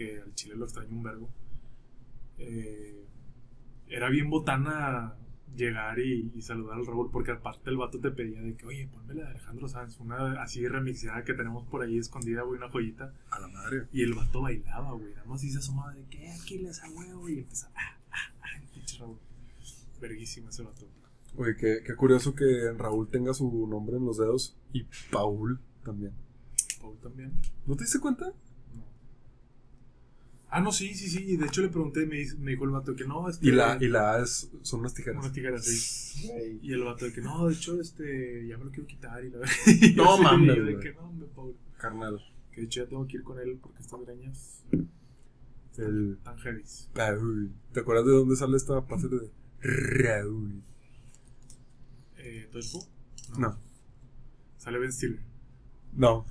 [0.01, 1.29] que al chile lo extraño un vergo.
[2.39, 3.07] eh,
[3.87, 5.15] era bien botana
[5.55, 8.89] llegar y, y saludar al Raúl, porque aparte el vato te pedía de que, oye,
[8.89, 12.71] ponme la de Alejandro Sanz, una así remixada que tenemos por ahí escondida, güey, una
[12.71, 13.13] joyita.
[13.31, 13.89] A la madre.
[13.93, 17.29] Y el vato bailaba, güey, nada más hizo asomaba de que, aquí les a huevo,
[17.29, 19.19] y empezaba, ah, ah, ah, el pinche Raúl.
[20.01, 20.87] Verguísima ese vato.
[21.37, 26.15] Oye, qué, qué curioso que Raúl tenga su nombre en los dedos y Paul también.
[26.81, 27.33] Paul también.
[27.67, 28.33] ¿No te diste cuenta?
[30.51, 30.57] No.
[30.57, 31.37] Ah, no, sí, sí, sí.
[31.37, 33.79] De hecho le pregunté y me, me dijo el vato que no, este, Y la,
[33.81, 35.21] y la A es, son unas tijeras.
[35.23, 36.29] Unas tijeras, sí.
[36.63, 39.25] Y el vato de que no, de hecho, este, ya me lo quiero quitar.
[39.25, 39.39] Y la
[39.97, 41.55] No mames, y yo de que no, hombre, Paul.
[41.79, 42.21] Carnal.
[42.53, 44.65] Que de hecho ya tengo que ir con él porque estas greñas
[45.79, 46.37] El tan.
[47.73, 50.63] ¿Te acuerdas de dónde sale esta pase de Raúl?
[52.17, 52.87] Eh, ¿Dodgeball?
[53.39, 53.59] No.
[54.59, 55.21] Sale Ben Stiller.
[55.93, 56.27] No,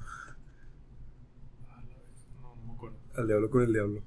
[1.69, 2.27] Ah, la vez.
[2.41, 2.97] No, no me acuerdo.
[3.15, 4.03] al diablo con el diablo.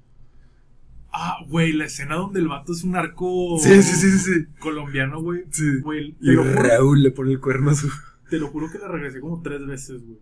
[1.13, 5.21] Ah, güey, la escena donde el vato es un arco Sí, sí, sí, sí, colombiano,
[5.21, 5.45] güey.
[5.51, 5.81] Sí.
[5.81, 7.91] Güey, Y juro, Raúl le pone el cuerno a su.
[8.31, 10.19] te lo juro que la regresé como tres veces, güey.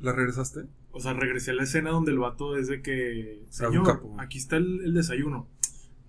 [0.00, 0.66] ¿La regresaste?
[0.92, 3.40] O sea, regresé a la escena donde el vato es de que.
[3.46, 4.14] Un Señor, capo.
[4.18, 5.48] aquí está el, el desayuno.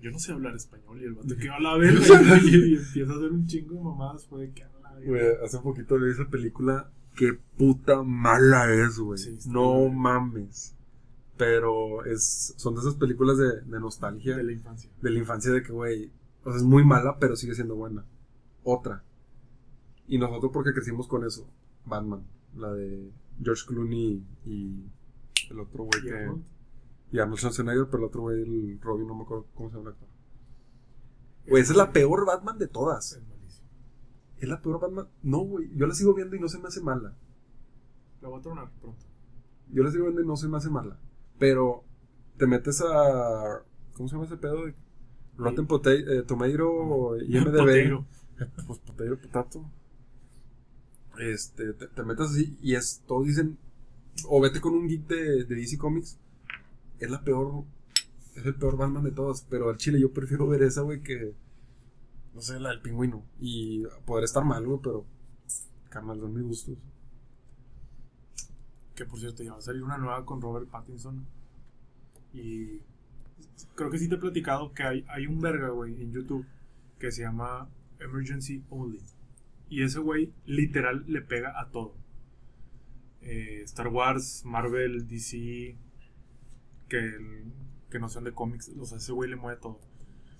[0.01, 0.99] Yo no sé hablar español.
[1.01, 2.01] Y el vato que a la verga.
[2.43, 4.25] y, y empieza a hacer un chingo de mamadas.
[4.27, 5.07] Fue de que a la verga.
[5.07, 6.89] Güey, hace poquito vi esa película.
[7.15, 9.17] Qué puta mala es, güey.
[9.17, 10.75] Sí, no mames.
[11.39, 14.35] Pero es, son de esas películas de, de nostalgia.
[14.35, 14.91] De la infancia.
[15.01, 16.11] de la infancia de que, güey,
[16.43, 18.03] o sea, es muy mala, pero sigue siendo buena.
[18.61, 19.05] Otra.
[20.05, 21.49] Y nosotros porque crecimos con eso.
[21.85, 22.25] Batman,
[22.57, 23.09] la de
[23.41, 24.83] George Clooney y
[25.49, 26.13] el otro güey que...
[26.13, 26.43] Arnold,
[27.13, 29.91] Y Arnold Schwarzenegger, pero el otro güey, el Robin, no me acuerdo cómo se llama
[29.91, 30.09] el actor.
[31.47, 33.13] Güey, esa es la peor Batman de todas.
[33.13, 33.69] Es malísimo.
[34.39, 35.07] Es la peor Batman.
[35.23, 37.15] No, güey, yo la sigo viendo y no se me hace mala.
[38.21, 39.05] La voy a tronar pronto.
[39.71, 40.99] Yo la sigo viendo y no se me hace mala.
[41.39, 41.83] Pero
[42.37, 43.63] te metes a...
[43.93, 44.65] ¿Cómo se llama ese pedo?
[44.65, 44.73] de
[45.37, 47.89] Rotten eh, Tomato y MDB.
[47.89, 48.05] Potato.
[48.67, 49.65] pues potato, potato.
[51.19, 53.57] Este, te, te metes así y es, todos dicen,
[54.27, 56.17] o vete con un geek de, de DC Comics,
[56.99, 57.63] es la peor,
[58.35, 61.33] es el peor Batman de todos, pero al chile yo prefiero ver esa, güey, que,
[62.33, 65.05] no sé, la del pingüino, y poder estar mal, güey, pero,
[65.89, 66.77] carnal, son mis gustos.
[68.99, 71.25] Que por cierto, ya va a salir una nueva con Robert Pattinson.
[72.33, 72.81] Y
[73.73, 76.45] creo que sí te he platicado que hay, hay un verga, güey, en YouTube
[76.99, 77.69] que se llama
[78.01, 78.99] Emergency Only.
[79.69, 81.95] Y ese güey literal le pega a todo.
[83.21, 85.77] Eh, Star Wars, Marvel, DC,
[86.89, 87.45] que,
[87.89, 88.69] que no sean de cómics.
[88.77, 89.79] O sea, ese güey le mueve todo.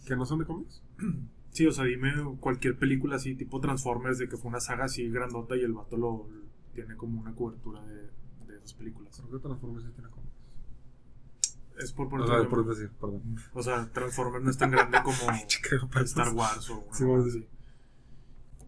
[0.06, 0.84] ¿Que no son de cómics?
[1.52, 5.10] Sí, o sea, dime cualquier película así, tipo Transformers, de que fue una saga así
[5.10, 6.28] grandota y el vato lo,
[6.76, 8.08] tiene como una cobertura de,
[8.60, 9.16] esas películas.
[9.28, 10.30] Creo que Transformers sí tiene cómics.
[11.80, 13.36] Es por O poner sea, por decir, perdón.
[13.54, 15.16] O sea, Transformers no es tan grande como.
[16.04, 17.30] Star Wars o una Sí, mamada sí.
[17.30, 17.48] así.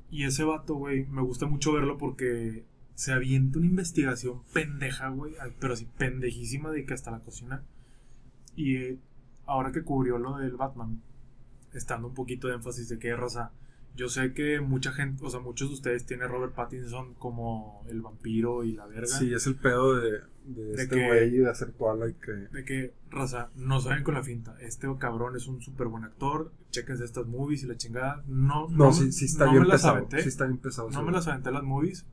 [0.09, 5.33] Y ese vato, güey, me gusta mucho verlo porque se avienta una investigación pendeja, güey,
[5.59, 7.63] pero así pendejísima de que hasta la cocina.
[8.55, 8.99] Y eh,
[9.45, 11.01] ahora que cubrió lo del Batman,
[11.73, 13.51] estando un poquito de énfasis de que raza.
[13.95, 17.83] Yo sé que mucha gente, o sea, muchos de ustedes tienen a Robert Pattinson como
[17.89, 19.07] el vampiro y la verga.
[19.07, 22.31] Sí, es el pedo de, de, De este güey de hacer Twilight que...
[22.31, 24.55] De que, raza, no saben con la finta.
[24.61, 26.51] Este cabrón es un súper buen actor.
[26.69, 28.23] Chéquense estas movies y la chingada.
[28.27, 30.21] No, No, sí, sí está no bien me las aventé.
[30.21, 30.89] Sí está bien pesado.
[30.89, 32.05] no me las aventé las movies.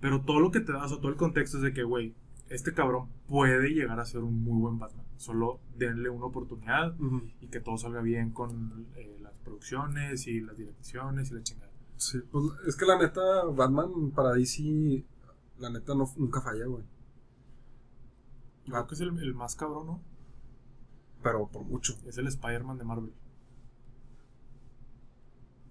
[0.00, 2.14] Pero todo lo que te da, o todo el contexto es de que, güey,
[2.48, 5.04] este cabrón puede llegar a ser un muy buen Batman.
[5.20, 6.96] Solo denle una oportunidad
[7.42, 11.70] y que todo salga bien con eh, las producciones y las direcciones y la chingada.
[11.96, 15.04] Sí, pues es que la neta, Batman para DC,
[15.58, 16.84] la neta no, nunca falla, güey.
[18.64, 20.00] Yo creo que es el, el más cabrón, ¿no?
[21.22, 21.98] Pero por mucho.
[22.06, 23.12] Es el Spider-Man de Marvel.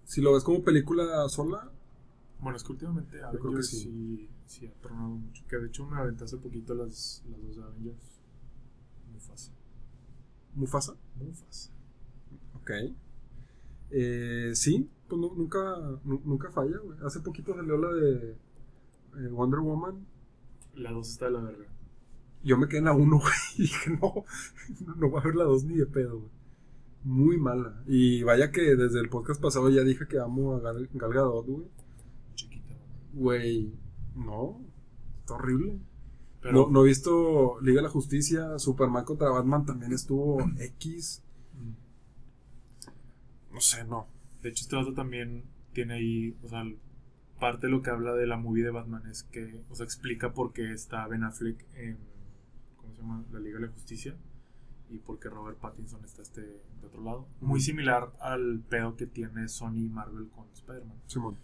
[0.03, 1.71] Si lo ves como película sola,
[2.39, 3.79] Bueno, es que últimamente creo que Avengers sí.
[3.79, 4.29] sí.
[4.45, 5.43] Sí, ha tornado mucho.
[5.47, 8.18] Que de hecho me aventé hace poquito las, las dos de Avengers.
[10.55, 10.95] Mufasa.
[11.15, 11.71] Muy fácil.
[12.55, 12.71] Ok.
[13.91, 15.59] Eh, sí, pues nu- nunca,
[16.03, 16.97] nu- nunca falla, güey.
[17.03, 18.31] Hace poquito salió la de
[19.17, 20.05] eh, Wonder Woman.
[20.75, 21.65] La dos está de la verga.
[22.43, 23.33] Yo me quedé en la 1, güey.
[23.57, 24.23] Y dije, no,
[24.95, 26.31] no va a haber la 2 ni de pedo, güey.
[27.03, 27.81] Muy mala.
[27.87, 31.45] Y vaya que desde el podcast pasado ya dije que amo a Gal, Gal Gadot,
[31.45, 31.65] güey.
[32.35, 32.75] Chiquita.
[33.13, 33.73] Güey,
[34.15, 34.61] no.
[35.21, 35.79] Está horrible.
[36.41, 41.23] Pero No, no he visto Liga de la Justicia, Superman contra Batman también estuvo X.
[41.53, 44.07] mm, No sé, no.
[44.41, 46.63] De hecho, este también tiene ahí, o sea,
[47.39, 50.33] parte de lo que habla de la movie de Batman es que, o sea, explica
[50.33, 51.97] por qué está Ben Affleck en,
[52.77, 53.23] ¿cómo se llama?
[53.31, 54.15] La Liga de la Justicia
[54.89, 57.27] y por qué Robert Pattinson está este de otro lado.
[57.41, 60.97] Muy similar al pedo que tiene Sony y Marvel con Spider-Man.
[61.05, 61.37] Simón.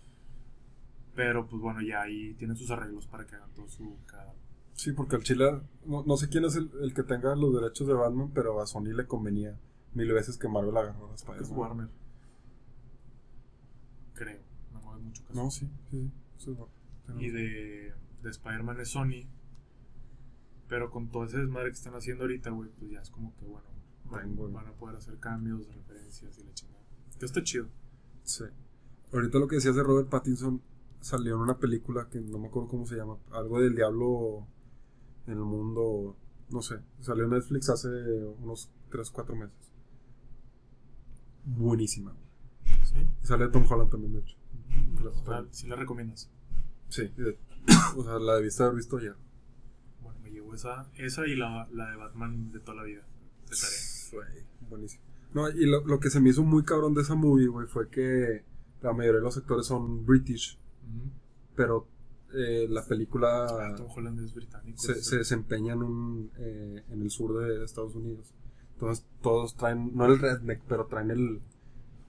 [1.15, 4.33] Pero, pues bueno, ya ahí tienen sus arreglos para que hagan todo su cada
[4.75, 7.87] Sí, porque al Chile, no, no sé quién es el, el que tenga los derechos
[7.87, 9.57] de Batman, pero a Sony le convenía
[9.93, 11.57] mil veces que Marvel agarrara a Es Spider-Man.
[11.57, 11.89] Warner.
[14.13, 14.39] Creo.
[14.73, 15.33] No me mucho caso.
[15.43, 16.11] No, sí, sí, sí.
[16.37, 17.25] sí, es Warner.
[17.25, 19.25] y de, de Spider-Man es Sony.
[20.67, 23.45] Pero con todo ese desmadre que están haciendo ahorita, güey, pues ya es como que,
[23.45, 23.67] bueno,
[24.09, 26.81] van, van a poder hacer cambios, referencias y la chingada.
[27.17, 27.67] Que está chido.
[28.23, 28.43] Sí.
[29.13, 30.61] Ahorita lo que decías de Robert Pattinson
[30.99, 33.17] salió en una película que no me acuerdo cómo se llama.
[33.31, 34.47] Algo del diablo
[35.27, 36.15] en el mundo.
[36.51, 36.79] No sé.
[37.01, 39.71] Salió Netflix hace unos 3 4 meses.
[41.45, 42.13] Buenísima.
[42.83, 43.07] ¿Sí?
[43.23, 44.35] Y sale Tom Holland también, de hecho.
[45.03, 46.29] O sea, sí la recomiendas.
[46.89, 47.07] Sí.
[47.17, 47.37] de-
[47.97, 49.15] o sea, la debiste haber visto ya.
[50.01, 53.01] Bueno, me llevo esa, esa y la, la de Batman de toda la vida.
[53.49, 54.45] De tarea.
[54.69, 55.03] Buenísimo.
[55.33, 57.89] No, y lo, lo que se me hizo muy cabrón de esa movie, güey, fue
[57.89, 58.43] que
[58.81, 60.57] la mayoría de los actores son British,
[61.55, 61.87] pero
[62.35, 64.77] eh, la película Ah, Tom Holland es británico.
[64.77, 68.33] se, desempeña en, un, eh, en el sur de Estados Unidos.
[68.73, 71.41] Entonces todos traen, no el redneck, pero traen el,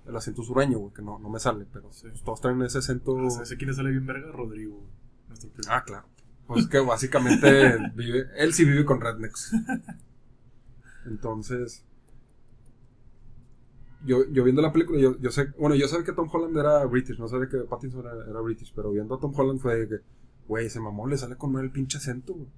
[0.07, 2.09] el acento sureño, güey, que no, no me sale, pero Sí.
[2.09, 3.17] pues, todos traen ese acento...
[3.19, 4.33] Ah, ¿Sabes a quién le sale bien verga?
[4.33, 4.83] Rodrigo.
[5.29, 5.69] Nuestro primo.
[5.73, 6.07] Ah, claro.
[6.47, 9.53] Pues que básicamente vive, él sí vive con rednecks.
[11.07, 11.85] Entonces,
[14.05, 16.85] yo, yo viendo la película, yo, yo sé, bueno, yo sabía que Tom Holland era
[16.85, 19.89] British, no sabía que Pattinson era, era British, pero viendo a Tom Holland fue de
[19.89, 19.95] que,
[20.49, 22.49] güey, ese mamón le sale con el pinche acento, güey.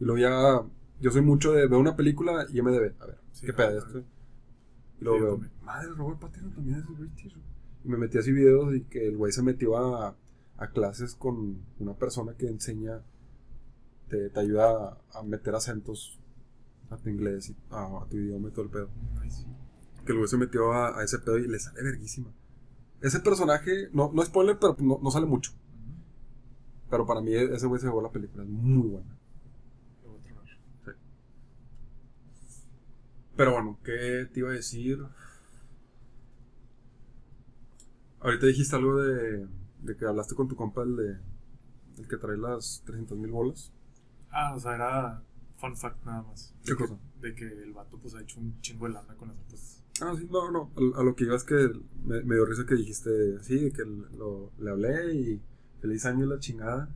[0.00, 0.62] Y luego ya,
[1.00, 3.84] yo soy mucho de, veo una película y MDB, a ver, Sí, ¿qué pedo ah.
[3.86, 3.98] esto?
[5.00, 7.46] Y luego Sí, veo, madre, Robert Pattinson también es British, güey.
[7.84, 10.16] Y me metí así videos y que el güey se metió a,
[10.56, 13.02] a clases con una persona que enseña,
[14.08, 16.18] te, te ayuda a, a meter acentos
[16.90, 18.88] a tu inglés y a, a tu idioma y todo el pedo.
[19.22, 19.44] Nice.
[20.06, 22.32] Que el güey se metió a, a ese pedo y le sale verguísima.
[23.00, 25.52] Ese personaje, no, no spoiler, pero no, no sale mucho.
[26.90, 29.16] Pero para mí ese güey se llevó la película, es muy buena.
[33.36, 35.04] Pero bueno, ¿qué te iba a decir?
[38.20, 39.48] Ahorita dijiste algo de,
[39.82, 41.18] de que hablaste con tu compa, el, de,
[41.98, 43.72] el que trae las 300 mil bolas.
[44.30, 45.22] Ah, o sea, era
[45.56, 46.54] fun fact nada más.
[46.64, 46.98] ¿Qué De que- cosa?
[47.20, 49.42] De que el vato pues ha hecho un chingo de lana con eso.
[49.48, 50.72] Pues, Ah, sí, no, no.
[50.96, 51.70] A, a lo que iba es que
[52.04, 53.10] me, me dio risa que dijiste,
[53.42, 55.42] sí, que lo, le hablé y
[55.84, 56.88] feliz año la chingada.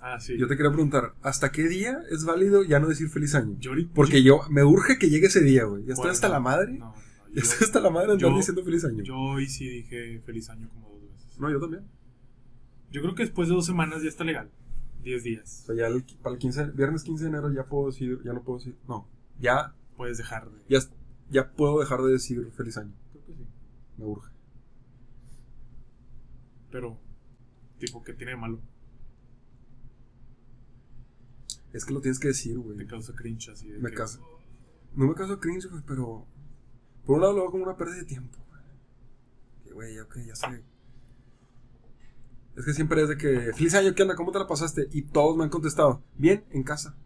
[0.00, 0.38] ah, sí.
[0.38, 3.56] Yo te quería preguntar, ¿hasta qué día es válido ya no decir feliz año?
[3.58, 5.82] Yo Porque yo, me urge que llegue ese día, güey.
[5.84, 6.72] Ya estoy Bueno, hasta la madre.
[6.74, 6.94] No, no.
[7.34, 9.02] Ya Yo, estoy hasta la madre andar diciendo feliz año.
[9.02, 11.38] yo hoy sí dije feliz año como dos veces.
[11.40, 11.82] no, yo también.
[12.92, 14.48] Yo creo que después de dos semanas ya está legal.
[15.02, 15.62] Diez días.
[15.64, 18.32] O sea, ya el- para el 15, viernes 15 de enero ya puedo decir, ya
[18.32, 19.08] no puedo decir, no,
[19.40, 20.58] ya, Puedes dejar de.
[20.68, 20.78] ya,
[21.30, 22.92] ya puedo dejar de decir feliz año.
[23.12, 23.46] Creo que sí.
[23.98, 24.30] Me urge.
[26.70, 26.96] Pero,
[27.78, 28.60] tipo, ¿qué tiene de malo?
[31.72, 32.76] Es que lo tienes que decir, güey.
[32.76, 33.68] Te causa cringe así.
[33.68, 34.18] De Me que, causa.
[34.94, 36.26] No me causa cringe, güey, pero
[37.04, 38.38] por un lado lo veo como una pérdida de tiempo.
[38.48, 38.62] güey.
[39.64, 40.62] Que, güey, ok, ya sé.
[42.56, 44.16] Es que siempre es de que, feliz año, ¿qué onda?
[44.16, 44.88] ¿Cómo te la pasaste?
[44.92, 46.96] Y todos me han contestado, bien, en casa.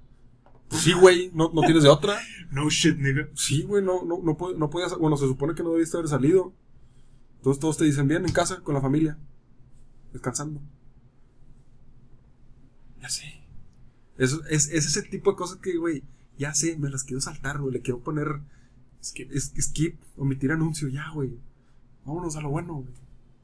[0.68, 2.18] Pues sí, güey, no, no tienes de otra.
[2.52, 3.28] No shit, nigga.
[3.34, 6.52] Sí, güey, no, no, no, no podías, bueno, se supone que no debiste haber salido.
[7.36, 9.18] Entonces todos te dicen, bien, en casa, con la familia,
[10.12, 10.60] descansando.
[13.00, 13.24] Ya sé.
[14.18, 16.02] Eso, es, es ese tipo de cosas que, güey,
[16.38, 18.40] ya sé, me las quiero saltar, güey, le quiero poner
[19.02, 19.30] Skip.
[19.32, 21.38] es- skip, omitir anuncio, ya, güey.
[22.04, 22.88] Vámonos a lo bueno, güey.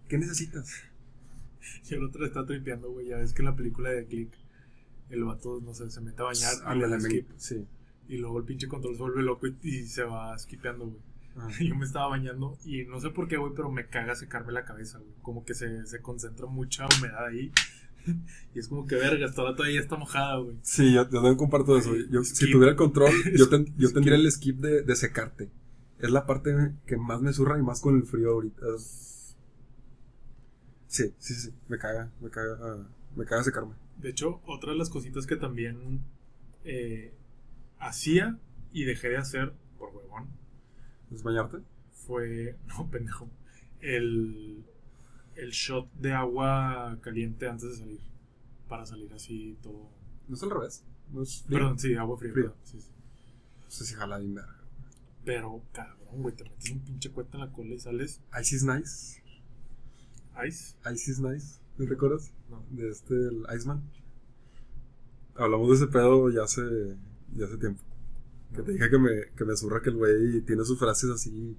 [0.08, 0.70] ¿Qué necesitas?
[1.90, 3.08] Y el otro está tripeando, güey.
[3.08, 4.30] Ya ves que en la película de Click,
[5.10, 7.28] el vato, no sé, se mete a bañar y le da skip.
[7.38, 7.66] Sí.
[8.08, 11.00] Y luego el pinche control se vuelve loco y, y se va skipeando, güey.
[11.36, 11.48] Ah.
[11.60, 14.64] Yo me estaba bañando y no sé por qué, güey, pero me caga secarme la
[14.64, 15.12] cabeza, güey.
[15.22, 17.52] Como que se, se concentra mucha humedad ahí.
[18.54, 20.56] Y es como que verga, toda la toalla está mojada, güey.
[20.62, 21.92] Sí, yo, yo también comparto eso.
[22.08, 25.50] Yo, si tuviera el control, yo, ten- yo tendría el skip de, de secarte.
[25.98, 26.54] Es la parte
[26.86, 28.64] que más me zurra y más con el frío ahorita.
[30.86, 31.50] Sí, sí, sí.
[31.68, 33.74] Me caga, me caga, ah, me caga secarme.
[33.98, 36.00] De hecho, otra de las cositas que también
[36.64, 37.12] eh,
[37.78, 38.38] hacía
[38.72, 40.28] y dejé de hacer por huevón
[41.10, 41.58] ¿Es bañarte?
[42.06, 43.28] fue, no, pendejo,
[43.80, 44.64] el,
[45.34, 48.00] el shot de agua caliente antes de salir.
[48.68, 49.90] Para salir así todo.
[50.28, 50.84] No es al revés.
[51.12, 51.58] No es frío.
[51.58, 52.32] Perdón, sí, agua fría.
[52.32, 52.44] Frío.
[52.46, 52.90] perdón, sí, sí.
[53.64, 54.56] No sé si jala bien verga.
[55.24, 58.64] Pero, cabrón, güey, te metes un pinche cueta en la cola y sales Ice is
[58.64, 59.22] nice.
[60.46, 60.76] ice.
[60.92, 61.60] Ice is nice.
[61.78, 62.32] ¿No te acuerdas?
[62.50, 62.64] No.
[62.70, 63.82] De este, el Iceman.
[65.36, 66.62] Hablamos de ese pedo ya hace,
[67.34, 67.82] ya hace tiempo.
[68.54, 71.56] Que te dije que me, que me zurra que el güey tiene sus frases así,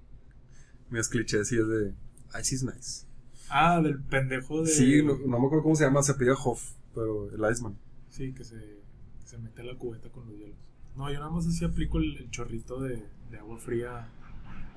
[0.90, 1.94] medias clichés y es de
[2.40, 3.06] Ice is nice.
[3.50, 4.70] Ah, del pendejo de.
[4.70, 7.78] Sí, no, no me acuerdo cómo se llama, se pide Hoff, pero el Iceman.
[8.10, 10.58] Sí, que se, que se mete a la cubeta con los hielos.
[10.96, 14.10] No, yo nada más así aplico el, el chorrito de, de agua fría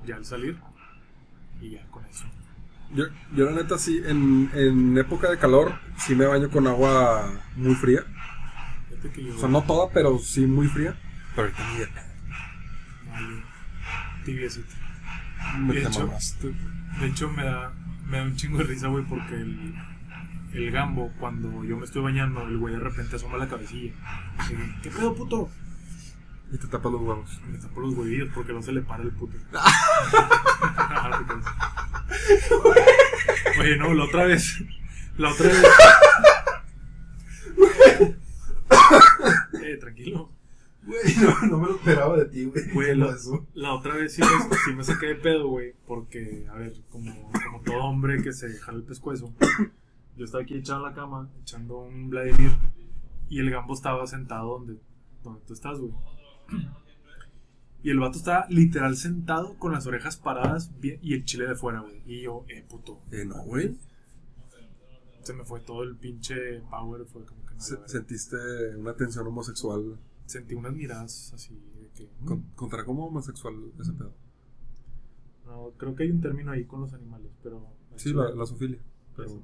[0.05, 0.57] ya al salir.
[1.59, 2.25] Y ya con eso.
[2.93, 7.41] Yo, yo la neta sí, en, en época de calor, sí me baño con agua
[7.55, 8.03] muy fría.
[9.13, 9.35] Que yo.
[9.35, 10.99] O sea, no toda, pero sí muy fría.
[13.05, 13.43] No, yo
[14.25, 14.73] tibiecito.
[15.59, 16.11] Me De hecho-.
[16.99, 17.71] De hecho, me da,
[18.05, 19.73] me da un chingo de risa, güey, porque el,
[20.53, 23.93] el gambo, cuando yo me estoy bañando, el güey de repente asoma la cabecilla.
[24.49, 25.49] Digo, ¿Qué pedo, puto?
[26.51, 27.39] Y te tapas los huevos.
[27.49, 29.37] Me tapo los huevillos porque no se le para el puto.
[33.59, 34.61] Oye, no, la otra vez.
[35.17, 35.63] La otra vez.
[39.63, 40.29] eh, tranquilo.
[40.83, 42.69] Güey, no, no me lo esperaba de ti, güey.
[43.53, 45.73] La, otra vez sí me, sí me saqué de pedo, güey.
[45.87, 49.31] Porque, a ver, como, como todo hombre que se jala el pescuezo,
[50.17, 52.51] yo estaba aquí echado en la cama, echando un Vladimir,
[53.29, 54.77] y el gambo estaba sentado donde,
[55.23, 55.93] donde tú estás, güey.
[57.83, 61.55] Y el vato estaba literal sentado con las orejas paradas bien- y el chile de
[61.55, 62.01] fuera, güey.
[62.05, 63.01] Y yo, eh, puto.
[63.11, 63.75] Eh, no, güey.
[65.23, 67.59] Se me fue todo el pinche power, fue como que no.
[67.61, 68.35] Se- sentiste
[68.77, 69.97] una tensión homosexual.
[70.31, 72.09] Sentí unas miradas así de que.
[72.21, 74.13] mm, Con, ¿Contará como homosexual ese pedo?
[75.45, 77.67] No, creo que hay un término ahí con los animales, pero.
[77.97, 78.79] Sí, la, la zoofilia.
[79.17, 79.41] Pero.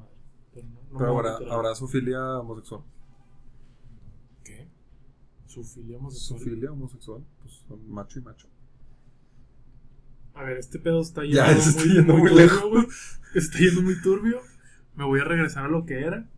[0.54, 2.84] Pero, no- pero habrá, habrá zoofilia homosexual.
[4.43, 4.67] ¿Qué?
[5.45, 6.39] Su filia homosexual.
[6.39, 7.23] Zoofilia homosexual.
[7.41, 8.47] Pues son macho y macho.
[10.36, 13.19] A ver, este pedo está yendo, Ya, muy, yendo muy lejos.
[13.36, 14.39] Está yendo muy turbio.
[14.95, 16.30] Me voy a regresar a lo que era.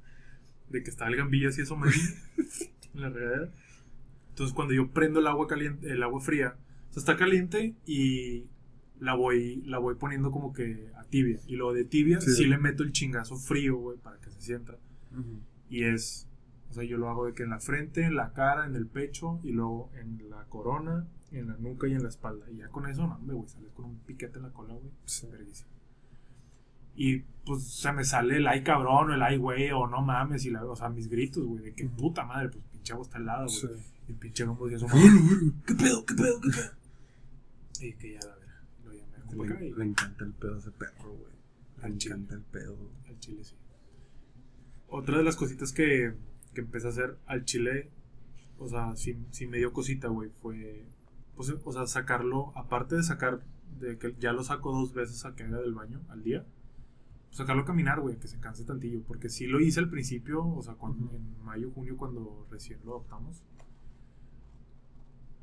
[0.70, 1.92] De que estaba el gambillo así asomado
[2.94, 3.54] en la regadera.
[4.40, 6.56] Entonces cuando yo prendo el agua caliente, el agua fría,
[6.90, 8.46] o sea, está caliente y
[8.98, 11.42] la voy, la voy poniendo como que a tibia.
[11.46, 12.32] Y luego de tibia Sí.
[12.32, 14.78] sí, le meto el chingazo frío, güey, para que se sienta.
[15.70, 16.30] Y es,
[16.70, 18.88] o sea, yo lo hago de que en la frente, en la cara, en el
[18.88, 22.50] pecho y luego en la corona, en la nuca y en la espalda.
[22.50, 24.94] Y ya con eso, no, me güey, sales con un piquete en la cola, güey.
[25.04, 25.28] Sí.
[26.96, 30.46] Y pues se me sale el ay cabrón o el ay güey o no mames
[30.46, 33.18] y la, o sea, mis gritos, güey, de que puta madre, pues pinche agua está
[33.18, 33.50] helada, güey.
[33.50, 33.68] Sí.
[34.10, 36.72] Y el pinche gambo decía eso, Bueno, ¿qué pedo, qué pedo, qué pedo?
[37.80, 38.64] Y que ya la verga.
[39.38, 41.34] Para acá Le, encanta el pedo a ese perro, güey.
[41.78, 42.16] Le Al chile.
[42.16, 42.92] encanta el pedo.
[43.08, 43.56] al chile sí.
[44.88, 46.16] Otra de las cositas que,
[46.56, 47.92] que empecé a hacer al chile,
[48.58, 50.84] o sea, sí, sí me dio cosita, güey, fue,
[51.36, 53.44] pues, o sea, sacarlo, aparte de sacar,
[53.80, 56.44] de que ya lo saco dos veces a que haga del baño al día,
[57.28, 60.44] pues, sacarlo a caminar, güey, que se canse tantillo, porque sí lo hice al principio,
[60.44, 63.44] o sea, cuando, en mayo, junio, cuando recién lo adoptamos,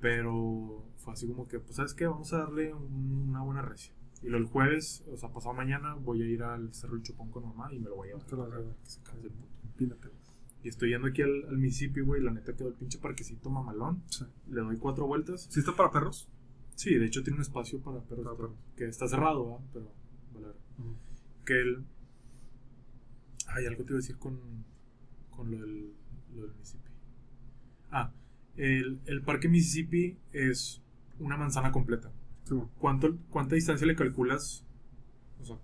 [0.00, 2.06] pero fue así como que, pues, ¿sabes qué?
[2.06, 3.92] Vamos a darle un- una buena recia.
[4.22, 7.30] Y lo el jueves, o sea, pasado mañana, voy a ir al Cerro del Chupón
[7.30, 8.52] con mamá y me lo voy a llevar.
[8.52, 8.74] Hago.
[8.82, 9.48] que se canse el puto.
[9.64, 10.08] Empínate.
[10.62, 12.22] Y estoy yendo aquí al, al Mississippi, güey.
[12.22, 14.02] La neta quedó el pinche parquecito mamalón.
[14.08, 14.24] Sí.
[14.48, 15.46] Le doy cuatro vueltas.
[15.50, 16.28] ¿Sí está para perros?
[16.74, 18.24] Sí, de hecho tiene un espacio para perros.
[18.24, 18.64] Para pero- perros.
[18.76, 19.60] Que está cerrado, ¿verdad?
[19.72, 19.92] Pero,
[20.34, 20.54] vale.
[21.44, 21.84] Que el.
[23.48, 24.38] Ay, algo te iba a decir con,
[25.30, 25.92] con lo, del,
[26.34, 26.90] lo del Mississippi.
[27.90, 28.12] Ah,
[28.56, 30.82] el, el parque Mississippi es
[31.18, 32.12] una manzana completa.
[32.44, 32.54] Sí.
[32.78, 34.64] ¿Cuánto, ¿Cuánta distancia le calculas?
[35.40, 35.58] O sea,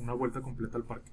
[0.00, 1.12] una vuelta completa al parque.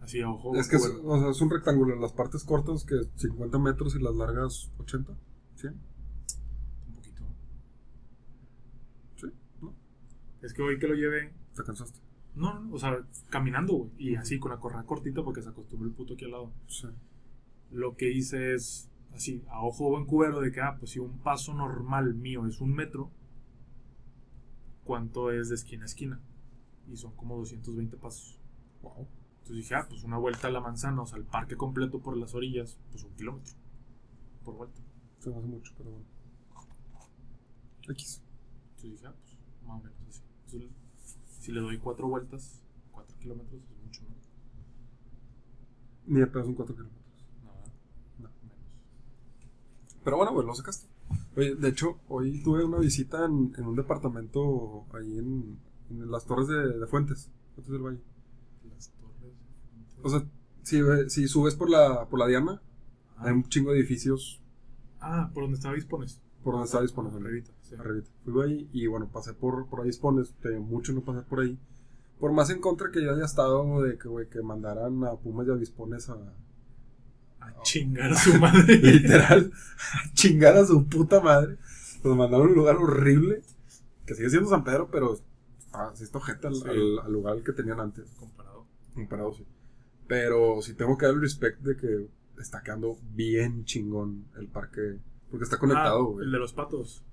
[0.00, 0.54] Así a ojo.
[0.56, 1.94] Es que es, o sea, es un rectángulo.
[1.96, 5.12] Las partes cortas que 50 metros y las largas 80.
[5.56, 5.74] ¿100?
[6.88, 7.24] Un poquito.
[9.16, 9.26] Sí.
[9.60, 9.74] ¿No?
[10.40, 11.34] Es que hoy que lo llevé.
[11.54, 12.00] ¿Te cansaste?
[12.34, 13.90] No, no, o sea, caminando, güey.
[13.98, 16.52] Y así con la correa cortita porque se acostumbró el puto aquí al lado.
[16.68, 16.86] Sí.
[17.70, 21.18] Lo que hice es, así, a ojo buen cubero, de que, ah, pues si un
[21.18, 23.10] paso normal mío es un metro,
[24.84, 26.20] ¿cuánto es de esquina a esquina?
[26.90, 28.40] Y son como 220 pasos.
[28.82, 29.06] Wow.
[29.38, 32.16] Entonces dije, ah, pues una vuelta a la manzana, o sea, el parque completo por
[32.16, 33.54] las orillas, pues un kilómetro
[34.44, 34.80] por vuelta.
[35.18, 36.06] Se me hace mucho, pero bueno.
[37.90, 38.22] X.
[38.76, 40.22] Entonces dije, ah, pues más o menos así.
[40.46, 40.70] Entonces,
[41.40, 44.16] si le doy cuatro vueltas, cuatro kilómetros es mucho, ¿no?
[46.06, 47.04] Ni pedo son 4 kilómetros.
[47.44, 47.64] Nada,
[48.18, 48.28] No.
[48.28, 48.58] menos.
[50.08, 50.86] Pero bueno, güey, lo sacaste.
[51.36, 55.58] Oye, de hecho, hoy tuve una visita en, en un departamento ahí en,
[55.90, 58.00] en las torres de, de Fuentes, Fuentes del Valle.
[58.74, 59.34] Las torres.
[60.02, 60.24] O sea,
[60.62, 60.80] si,
[61.10, 62.62] si subes por la, por la Diana,
[63.18, 64.40] ah, hay un chingo de edificios
[65.02, 66.22] ah, por donde estaba Dispones.
[66.42, 67.28] por donde está disponible.
[67.28, 67.74] Arribita, sí.
[67.78, 68.08] Arribita.
[68.24, 71.58] Fui ahí y bueno, pasé por, por ahí dispones, mucho no pasar por ahí.
[72.18, 75.46] Por más en contra que yo haya estado de que, güey, que mandaran a Pumas
[75.48, 76.16] y a Dispones a,
[77.56, 78.76] A chingar a su madre.
[78.82, 79.52] literal,
[79.94, 81.56] a chingar a su puta madre.
[82.04, 83.42] Los mandaron a un lugar horrible,
[84.06, 85.18] que sigue siendo San Pedro, pero
[85.58, 86.62] está, sí está ojete al, Sí.
[86.68, 88.08] al- al lugar que tenían antes.
[88.18, 88.66] Comparado.
[88.94, 89.44] Comparado, sí.
[90.06, 92.08] Pero sí tengo que dar el respect de que
[92.40, 94.98] está quedando bien chingón el parque,
[95.30, 97.04] porque está conectado, Ah, el de los patos.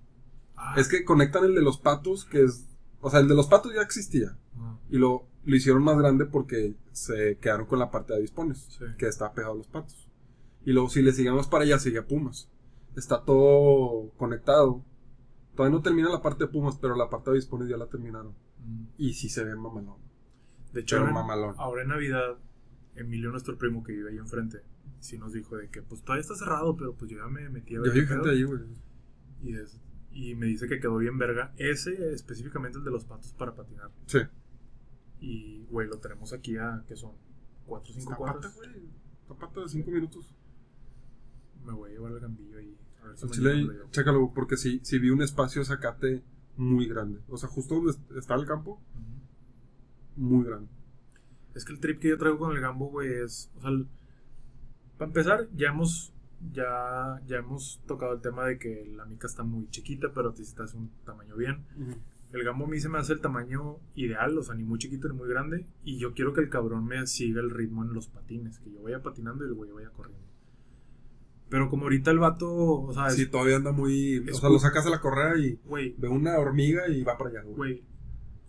[0.55, 2.67] Ah, Es que conectan el de los patos, que es.
[3.01, 4.37] O sea, el de los patos ya existía.
[4.57, 8.59] ah, Y lo, lo hicieron más grande porque se quedaron con la parte de avispones,
[8.79, 8.85] Sí.
[8.97, 10.04] que está pegado a los patos.
[10.65, 12.49] Y luego, si le seguíamos para allá, seguía Pumas.
[12.95, 14.83] Está todo conectado.
[15.55, 18.33] Todavía no termina la parte de Pumas, pero la parte de avispones ya la terminaron.
[18.65, 18.85] mm.
[18.97, 19.97] Y sí se ve mamalón.
[20.73, 21.55] De hecho, ahora, mamalón.
[21.57, 22.37] ahora en Navidad,
[22.95, 24.59] Emilio, nuestro primo que vive ahí enfrente,
[24.99, 27.75] sí nos dijo de que pues todavía está cerrado, pero pues yo ya me metí
[27.75, 28.61] a ver Yo vi gente ahí, güey.
[29.43, 29.79] Y, es-
[30.11, 31.53] y me dice que quedó bien verga.
[31.57, 33.91] Ese, específicamente el de los patos para patinar.
[34.07, 34.19] Sí.
[35.19, 37.11] Y, güey, lo tenemos aquí a, que son
[37.65, 38.55] 4 o 5 Zapata, cuadras.
[38.55, 38.69] güey.
[39.27, 40.33] Zapata de 5 minutos.
[41.65, 42.77] Me voy a llevar al gambillo ahí.
[43.03, 43.51] A ver si chile,
[43.91, 46.23] chécalo, porque sí, sí vi un espacio de zacate
[46.57, 47.19] muy grande.
[47.27, 48.81] O sea, justo donde está el campo,
[50.15, 50.69] muy grande.
[51.53, 53.51] Es que el trip que yo traigo con el gambo, güey, es.
[53.57, 53.87] O sea, el-
[54.97, 56.11] para empezar, ya hemos.
[56.53, 60.33] Ya, ya hemos tocado el tema de que la mica está muy chiquita, pero a
[60.33, 61.65] ti hace un tamaño bien.
[62.33, 65.07] El gambo a mí se me hace el tamaño ideal, o sea, ni muy chiquito
[65.07, 65.65] ni muy grande.
[65.83, 68.81] Y yo quiero que el cabrón me siga el ritmo en los patines, que yo
[68.83, 70.27] vaya patinando y el güey vaya corriendo.
[71.49, 74.23] Pero como ahorita el vato, o sea, es- Sí, todavía anda muy.
[74.27, 75.59] es o sea, lo sacas a la correa y
[75.97, 77.55] ve una hormiga y va para allá, güey.
[77.55, 77.83] güey,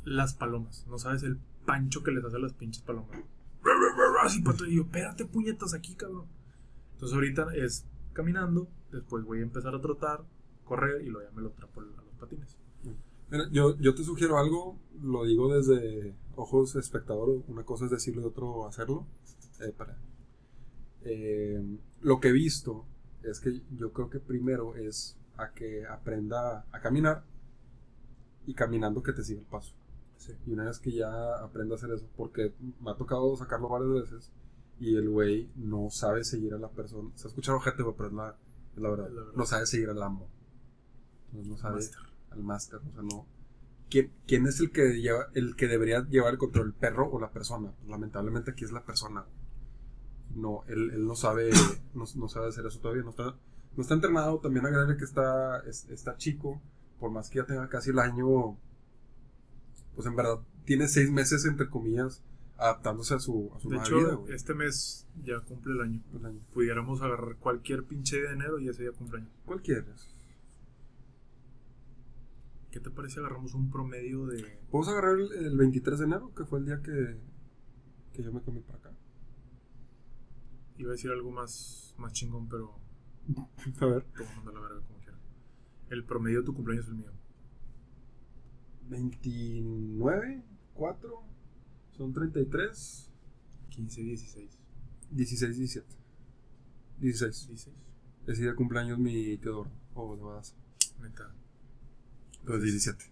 [0.05, 3.11] las palomas, no sabes el pancho que les hace a las pinches palomas.
[4.23, 6.25] Así, pato, y yo, espérate, puñetas aquí, cabrón.
[6.95, 10.25] Entonces ahorita es caminando, después voy a empezar a trotar,
[10.65, 12.57] correr y luego ya me lo trapo a los patines.
[13.31, 18.23] Mira, yo, yo te sugiero algo, lo digo desde ojos espectador, una cosa es decirlo
[18.23, 19.07] y otro hacerlo.
[19.61, 19.97] Eh, para,
[21.03, 21.63] eh,
[22.01, 22.85] lo que he visto
[23.23, 27.25] es que yo creo que primero es a que aprenda a caminar
[28.47, 29.75] y caminando que te siga el paso.
[30.17, 30.33] Sí.
[30.47, 34.11] Y una vez que ya aprenda a hacer eso, porque me ha tocado sacarlo varias
[34.11, 34.33] veces
[34.79, 37.11] y el güey no sabe seguir a la persona.
[37.15, 38.37] Se ha escuchado gente, pero es la,
[38.75, 39.09] es la verdad.
[39.09, 39.37] Es la verdad.
[39.37, 40.29] No sabe seguir al amo.
[41.27, 41.81] Entonces no sabe
[42.31, 42.81] al máster.
[42.89, 43.27] O sea, no.
[43.89, 47.21] ¿Quién, quién es el que lleva, el que debería llevar el control, el perro o
[47.21, 47.73] la persona?
[47.87, 49.25] Lamentablemente aquí es la persona.
[50.37, 51.51] No, él, él no sabe,
[51.95, 53.03] no, no sabe hacer eso todavía.
[53.03, 53.25] No está,
[53.77, 54.39] no está entrenado.
[54.39, 56.61] También agregarle que está, es- está chico.
[57.01, 58.57] Por más que ya tenga casi el año.
[59.95, 62.23] Pues en verdad tiene seis meses, entre comillas,
[62.59, 64.35] adaptándose a su, a su De hecho, vida, güey.
[64.35, 66.03] este mes ya cumple el año.
[66.15, 66.41] El año.
[66.53, 69.31] Pudiéramos agarrar cualquier pinche de enero y ese día cumpleaños.
[69.47, 69.85] Cualquiera.
[72.71, 74.59] ¿Qué te parece agarramos un promedio de...
[74.71, 77.17] Podemos agarrar el, el 23 de enero, que fue el día que,
[78.13, 78.86] que yo me comí para acá.
[80.79, 82.79] Iba a decir algo más, más chingón, pero
[83.81, 84.03] A ver.
[84.05, 85.19] te voy a mandar la verga como quiera.
[85.91, 87.13] El promedio de tu cumpleaños es el mío.
[88.89, 90.43] 29,
[90.75, 91.23] 4,
[91.97, 93.11] son 33,
[93.71, 94.59] 15, 16.
[95.11, 95.87] 16, 17.
[96.99, 97.49] 16.
[97.49, 97.77] 16.
[98.27, 100.55] Ese día de cumpleaños mi Teodoro, o de Badaza.
[101.01, 101.33] Neta.
[102.45, 103.05] Pues 17.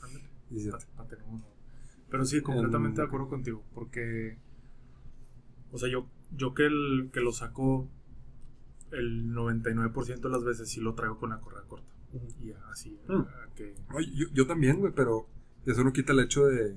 [0.00, 0.24] Ándale.
[0.50, 0.86] 17.
[0.96, 1.16] Pa- pa.
[2.10, 3.62] Pero sí, completamente En- de acuerdo contigo.
[3.74, 4.36] Porque.
[5.70, 6.06] O sea, yo,
[6.36, 7.88] yo que, el, que lo saco
[8.90, 11.86] el 99% de las veces sí lo traigo con la correa corta.
[12.40, 12.98] Y así.
[13.08, 13.74] A que,
[14.14, 15.26] yo, yo también, güey, pero
[15.64, 16.76] eso no quita el hecho de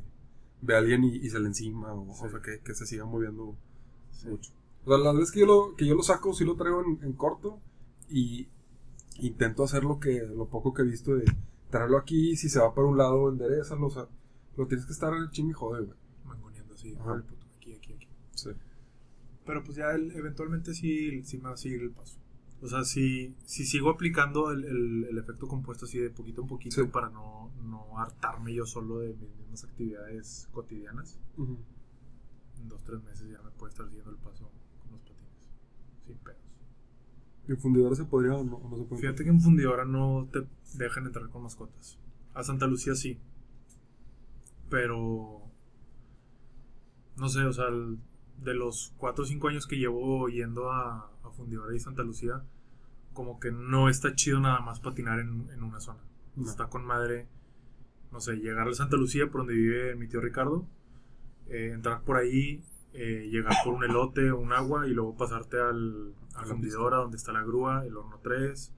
[0.61, 2.23] ver a alguien y, y se le encima, o, Sí.
[2.25, 3.55] o sea, que, que se siga moviendo
[4.11, 4.27] sí.
[4.29, 4.51] mucho.
[4.85, 6.99] O sea, las veces que yo lo, que yo lo saco, sí lo traigo en,
[7.03, 7.59] en corto
[8.09, 8.47] y
[9.19, 11.25] intento hacer lo que lo poco que he visto de
[11.69, 14.07] traerlo aquí, si se va para un lado, enderezarlo, o sea,
[14.55, 15.97] lo tienes que estar ching y jode, güey.
[16.23, 16.95] Mangoneando así.
[16.97, 17.23] Ajá.
[17.57, 18.07] Aquí, aquí, aquí.
[18.35, 18.51] Sí.
[19.45, 22.17] Pero pues ya el- eventualmente sí, sí me va a seguir el paso.
[22.61, 26.47] O sea, si, si sigo aplicando el, el- el efecto compuesto así de poquito en
[26.47, 26.87] poquito Sí.
[26.87, 33.29] para no, no hartarme yo solo de mis mismas actividades cotidianas, en dos, tres meses
[33.29, 35.49] ya me puede estar siguiendo el paso con los patines.
[36.07, 36.39] Sin pedos.
[37.47, 39.01] ¿En fundidora se podría o no, se puede?
[39.01, 41.99] Fíjate que en fundidora no te dejan entrar con mascotas.
[42.33, 43.19] A Santa Lucía sí.
[44.69, 45.41] Pero.
[47.17, 47.99] No sé, o sea, el-
[48.37, 52.43] de los 4 o 5 años que llevo yendo a, a fundidora y Santa Lucía,
[53.13, 56.01] como que no está chido nada más patinar en, en una zona.
[56.35, 56.49] No.
[56.49, 57.27] Está con madre,
[58.11, 60.67] no sé, llegar a Santa Lucía, por donde vive mi tío Ricardo,
[61.47, 62.63] eh, entrar por ahí,
[62.93, 66.97] eh, llegar por un elote o un agua y luego pasarte al, a la fundidora
[66.97, 68.73] donde está la grúa, el horno 3,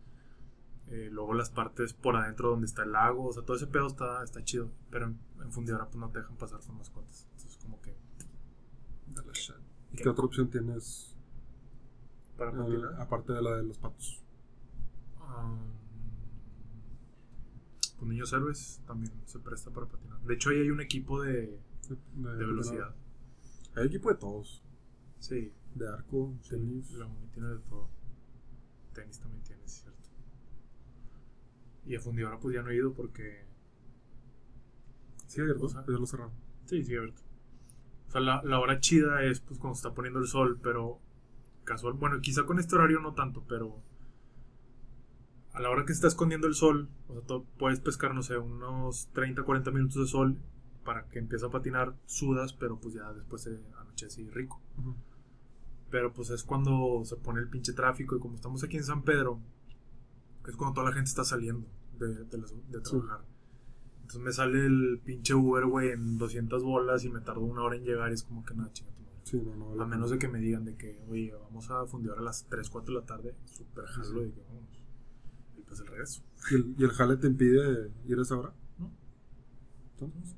[0.89, 3.87] eh, luego las partes por adentro donde está el lago, o sea, todo ese pedo
[3.87, 7.27] está, está chido, pero en, en fundidora pues no te dejan pasar con mascotas.
[7.31, 7.95] Entonces como que
[9.15, 9.55] De la shit.
[9.93, 11.15] ¿Y qué otra opción tienes
[12.37, 14.21] para eh, aparte de la de los patos?
[15.19, 15.57] Um,
[17.97, 20.19] pues niños héroes también se presta para patinar.
[20.21, 22.95] De hecho ahí hay un equipo de, De, de velocidad.
[23.75, 24.63] Hay equipo de todos.
[25.19, 26.91] Sí, De arco, Sí, tenis.
[26.93, 27.89] La tiene de todo.
[28.93, 30.09] Tenis también tiene, es cierto.
[31.85, 33.45] Y a fundidora pues ya no he ido porque...
[35.27, 35.65] Sí, abierto.
[35.65, 36.33] O sea, ya lo cerraron.
[36.65, 37.21] Sí, sí, abierto.
[38.07, 40.99] O sea, la, la hora chida es pues cuando está poniendo el sol, pero
[41.65, 41.93] casual.
[41.93, 43.81] Bueno, quizá con este horario no tanto, pero
[45.53, 48.37] a la hora que se está escondiendo el sol, o sea, puedes pescar, no sé,
[48.37, 50.37] unos 30, 40 minutos de sol
[50.85, 54.61] para que empiece a patinar, sudas, pero pues ya después se anochece y rico.
[55.89, 59.03] Pero pues es cuando se pone el pinche tráfico y como estamos aquí en San
[59.03, 59.39] Pedro,
[60.47, 61.67] es cuando toda la gente está saliendo
[61.99, 63.25] de, de, las- de trabajar.
[64.07, 67.75] Entonces me sale el pinche Uber, güey, en 200 bolas y me tardo una hora
[67.75, 69.19] en llegar y es como que nada, chinga tu madre.
[69.23, 72.21] Sí, no, A menos de que me digan de que, oye, vamos a fundidor a
[72.21, 74.81] las 3, 4 de la tarde, súper jalo de que vamos.
[75.57, 76.21] Y pues el regreso.
[76.49, 78.53] ¿Y el, y el jale te impide ir a esa hora?
[78.79, 78.89] ¿No?
[79.91, 80.37] Entonces.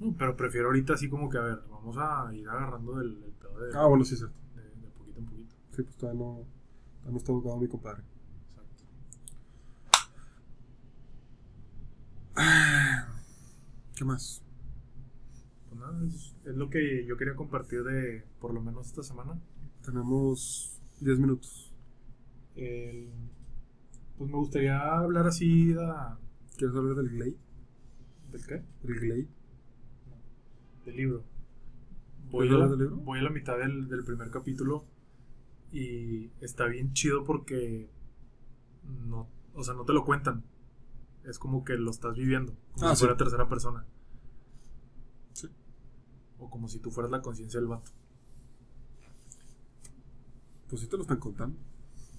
[0.00, 3.32] No, pero prefiero ahorita así como que, a ver, vamos a ir agarrando el, el
[3.34, 4.34] pedo de, Ah, bueno, sí, cierto.
[4.56, 5.54] de, de poquito en poquito.
[5.76, 8.02] Sí, pues todavía no, todavía no está educado mi compadre.
[8.02, 8.84] Exacto.
[14.00, 14.42] ¿Qué más?
[15.68, 19.38] Pues nada, es, es lo que yo quería compartir de por lo menos esta semana.
[19.84, 21.74] Tenemos 10 minutos.
[22.56, 23.10] El-
[24.18, 25.92] pues me gustaría hablar así de,
[26.56, 27.36] ¿Quieres hablar del Glade?
[28.32, 28.62] ¿Del qué?
[28.84, 29.28] ¿El Glade?
[30.84, 31.24] Del libro.
[32.30, 33.02] Voy a, ¿Quieres la, hablar del libro?
[33.04, 34.84] voy a la mitad del, del primer capítulo
[35.72, 37.90] y está bien chido porque
[39.08, 40.44] no, o sea, no te lo cuentan.
[41.30, 43.86] Es como que lo estás viviendo, como Ah, si fuera tercera persona.
[45.32, 45.48] Sí.
[46.38, 47.90] O como si tú fueras la conciencia del vato.
[50.68, 51.56] Pues sí te lo están contando.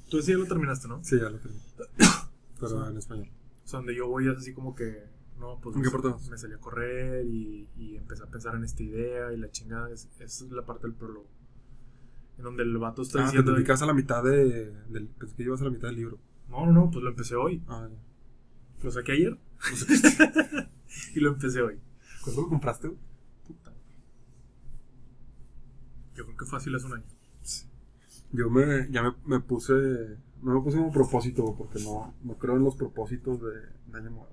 [0.10, 1.04] Tú sí ya lo terminaste, ¿no?
[1.04, 1.58] Sí, ya lo tengo.
[2.60, 3.30] Pero en español.
[3.64, 5.06] O sea, donde yo voy es así como que,
[5.40, 5.90] no, pues ¿En me,
[6.30, 9.90] me salí a correr y, y empecé a pensar en esta idea y la chingada.
[9.90, 11.28] Es, esa es la parte del prólogo.
[12.38, 13.54] En donde el vato está Ah, te diciendo...
[13.54, 15.08] dedicas a la mitad de, del...
[15.08, 16.18] Pensé que ibas a la mitad del libro.
[16.50, 17.64] No, no, no, pues lo empecé hoy.
[17.68, 17.98] Ah, ya.
[18.84, 19.38] Lo saqué ayer.
[21.16, 21.80] y lo empecé hoy.
[22.24, 22.90] ¿Cuándo lo compraste?
[23.48, 23.72] Puta.
[26.16, 27.06] Yo creo que fácil hace un año.
[28.32, 29.74] Yo me, ya me, me puse...
[30.42, 33.52] No me puse como propósito, porque no, no creo en los propósitos de,
[33.92, 34.30] de año nuevo.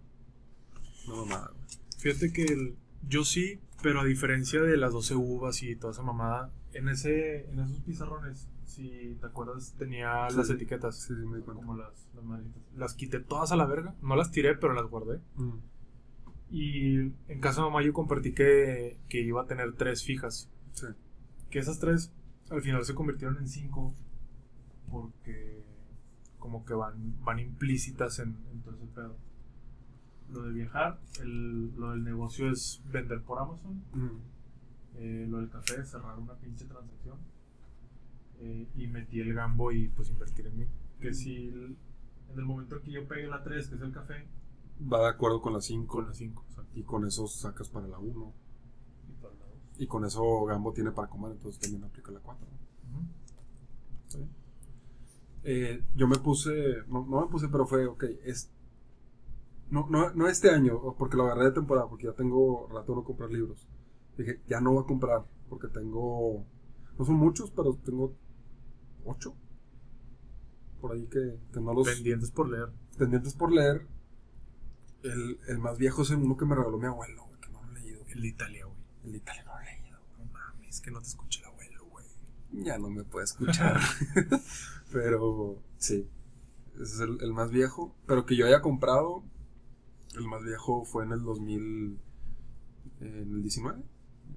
[1.07, 1.67] No mamada, güey.
[1.99, 2.77] Fíjate que el-
[3.07, 7.49] yo sí, pero a diferencia de las 12 uvas y toda esa mamada, en ese
[7.51, 10.37] en esos pizarrones, si te acuerdas, tenía Sí.
[10.37, 10.97] las etiquetas.
[11.01, 11.41] Sí, sí, me.
[11.41, 12.41] Como las, las.
[12.77, 13.95] Las quité todas a la verga.
[14.03, 15.21] No las tiré, pero las guardé.
[15.37, 15.59] Mm.
[16.51, 16.97] Y
[17.29, 20.51] en casa de mamá yo compartí que, que iba a tener tres fijas.
[20.73, 20.87] Sí.
[21.51, 22.13] Que esas tres
[22.51, 23.95] al final se convirtieron en cinco
[24.91, 25.63] porque
[26.39, 29.17] como que van, van implícitas en, en todo ese pedo.
[30.31, 34.09] Lo de viajar, el- lo del negocio es vender por Amazon, Mm.
[34.97, 37.17] eh, lo del café es cerrar una pinche transacción
[38.41, 40.67] eh, y metí el gambo y pues invertir en mí.
[41.01, 41.77] Que si el-
[42.31, 44.27] en el momento que yo pegue la 3, que es el café,
[44.93, 45.97] Va de acuerdo con la 5.
[45.97, 48.33] con la 5, Y con eso sacas para la 1.
[49.09, 49.57] y para la 2.
[49.81, 52.47] Y con eso Gambo tiene para comer, entonces también aplica la 4.
[55.45, 56.53] Eh, yo me puse,
[56.89, 58.51] no, no me puse, pero fue, ok, es,
[59.71, 62.97] no, no, no este año, porque lo agarré de temporada, porque ya tengo rato de
[62.97, 63.67] no comprar libros.
[64.17, 66.45] Dije, ya no voy a comprar, porque tengo,
[66.99, 68.15] no son muchos, pero tengo
[69.09, 69.35] 8.
[70.81, 72.69] Por ahí que, que no los Pendientes por leer.
[72.97, 73.87] pendientes por leer.
[75.03, 77.71] El, el más viejo es uno que me regaló mi abuelo, güey, que no lo
[77.77, 78.01] he leído.
[78.09, 78.79] El de Italia, güey.
[79.05, 79.99] El de Italia no lo he leído.
[80.19, 82.07] No mames, que no te escuche el abuelo, güey.
[82.53, 83.81] Ya no me puede escuchar.
[84.93, 86.09] pero sí,
[86.75, 87.95] ese es el, el más viejo.
[88.07, 89.25] Pero que yo haya comprado,
[90.17, 91.99] el más viejo fue en el 2000,
[93.01, 93.83] en el 19,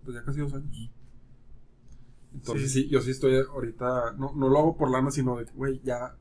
[0.03, 0.71] pues ya casi dos años.
[2.33, 2.83] Entonces, Sí.
[2.83, 6.15] sí, yo sí estoy ahorita, no, no lo hago por lana, sino de, güey, ya.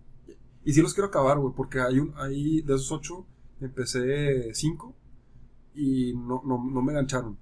[0.64, 3.26] Y sí los quiero acabar, güey, porque hay un, hay, de esos ocho,
[3.60, 4.94] empecé cinco
[5.74, 7.38] y no, no, no me engancharon.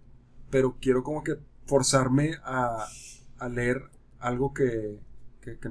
[0.51, 2.87] Pero quiero como que forzarme a,
[3.39, 3.83] a leer
[4.19, 4.99] algo que,
[5.41, 5.71] que, que,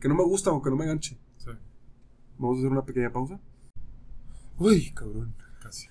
[0.00, 1.18] que no me gusta o que no me enganche.
[1.38, 1.50] Sí,
[2.38, 3.40] Vamos a hacer una pequeña pausa.
[4.58, 5.34] Uy, cabrón.
[5.62, 5.86] casi.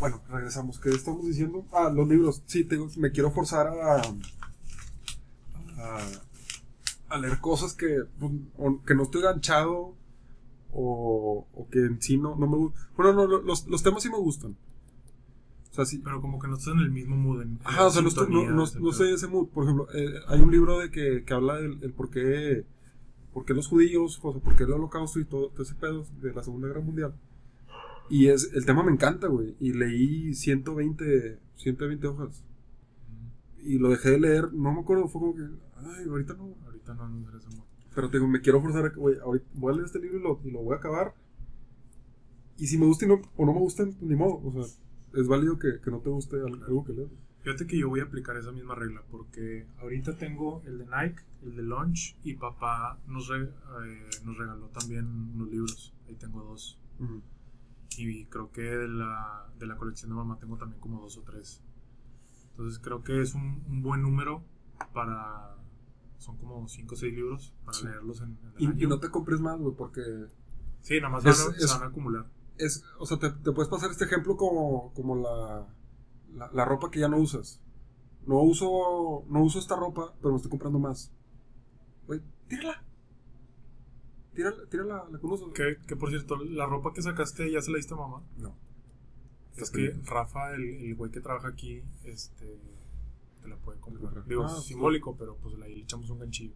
[0.00, 0.78] Bueno, regresamos.
[0.78, 1.66] ¿Qué estamos diciendo?
[1.72, 2.42] Ah, los libros.
[2.46, 4.02] Sí, tengo- me quiero forzar a,
[5.82, 5.98] a,
[7.08, 8.32] a leer cosas que, pues,
[8.86, 9.94] que no estoy ganchado
[10.72, 12.82] o, o que en sí no, no me gustan.
[12.96, 14.56] Bueno, no, lo- los, los temas sí me gustan.
[15.70, 16.00] O sea, sí.
[16.04, 17.42] Pero como que no estás en el mismo mood.
[17.42, 19.48] En, Ajá, o sea, no, estoy- no, no, no ese mood.
[19.48, 22.64] Por ejemplo, eh, hay un libro de que, que habla del el por qué,
[23.32, 26.06] por qué los judíos, o sea, por qué el holocausto y todo, todo ese pedo
[26.20, 27.14] de la Segunda Guerra Mundial.
[28.10, 29.54] Y es, el tema me encanta, güey.
[29.60, 32.42] Y leí 120, 120 hojas.
[33.62, 35.42] Y lo dejé de leer, no me acuerdo, fue como que,
[35.76, 36.54] ay, ahorita no.
[36.64, 37.64] Ahorita no ando en ese mood.
[37.94, 40.18] Pero te digo, me quiero forzar a que, güey, ahorita voy a leer este libro
[40.18, 41.14] y lo, y lo voy a acabar.
[42.58, 44.40] Y si me gusta y no, o no me gusta, pues ni modo.
[44.44, 44.62] O sea,
[45.20, 47.10] es válido que, que no te guste algo, que leas.
[47.42, 51.22] Fíjate que yo voy a aplicar esa misma regla porque ahorita tengo el de Nike,
[51.42, 53.42] el de Launch y papá nos, re-
[53.84, 55.92] eh, nos regaló también unos libros.
[56.06, 56.78] Ahí tengo dos.
[57.98, 61.22] Y creo que de la, de la colección de mamá tengo también como dos o
[61.22, 61.60] tres.
[62.52, 64.44] Entonces creo que es un, un buen número
[64.94, 65.56] para...
[66.18, 67.84] Son como cinco o seis libros para Sí.
[67.84, 68.76] leerlos en, en el Y, año.
[68.78, 70.00] y no te compres más, güey, porque
[70.80, 72.26] Sí, nada más Es- van a- es- se van a acumular.
[72.58, 75.66] es, o sea, te, te puedes pasar este ejemplo como, como la,
[76.34, 77.60] la, la ropa que ya no usas.
[78.26, 81.12] No uso, no uso esta ropa, pero me estoy comprando más.
[82.06, 82.84] Güey, tírala.
[84.34, 85.52] Tírala, tírala, la conozco.
[85.52, 88.22] Que, que por cierto, la ropa que sacaste ya se la diste a mamá.
[88.38, 88.56] No.
[89.56, 89.94] Es que.
[90.04, 92.58] Rafa, el, el güey que trabaja aquí, este,
[93.42, 94.24] te la puede comprar.
[94.26, 94.68] Digo, Ah, sí.
[94.68, 96.54] simbólico, pero pues ahí le echamos un ganchillo.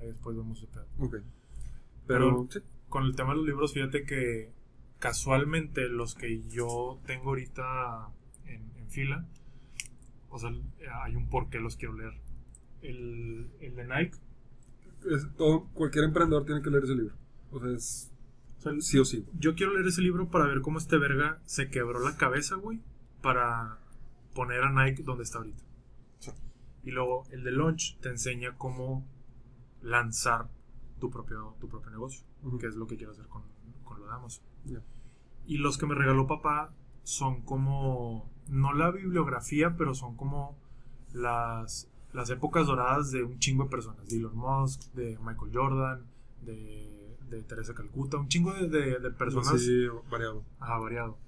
[0.00, 0.86] Ahí después vemos ese pedo.
[0.98, 1.16] Ok.
[2.06, 2.60] Pero, Pero- sí.
[2.88, 4.52] Con el tema de los libros, fíjate que
[5.00, 8.08] casualmente los que yo tengo ahorita
[8.44, 9.26] en, en fila,
[10.30, 10.50] o sea,
[11.02, 12.12] hay un por qué los quiero leer.
[12.82, 14.16] El, el de Nike,
[15.10, 17.14] Es- todo, cualquier emprendedor tiene que leer ese libro.
[17.50, 18.12] O sea, es
[18.58, 19.26] o sea, sí o sí.
[19.38, 22.80] yo quiero leer ese libro para ver cómo este verga se quebró la cabeza, güey,
[23.22, 23.78] para
[24.34, 25.62] poner a Nike donde está ahorita.
[26.18, 26.30] Sí.
[26.84, 29.06] Y luego el de Launch te enseña cómo
[29.82, 30.48] lanzar
[31.00, 32.24] tu propio, tu propio negocio,
[32.58, 33.42] que es lo que quiero hacer con,
[33.84, 34.44] con lo de Amazon.
[35.46, 36.72] Y los que me regaló papá
[37.04, 40.58] son como, no la bibliografía, pero son como
[41.12, 44.08] las, las épocas doradas de un chingo de personas.
[44.08, 46.06] De Elon Musk, de Michael Jordan,
[46.42, 46.95] de,
[47.28, 50.44] de Teresa Calcuta, un chingo de, de- de personas Sí, variado.
[50.60, 51.18] Ajá, variado.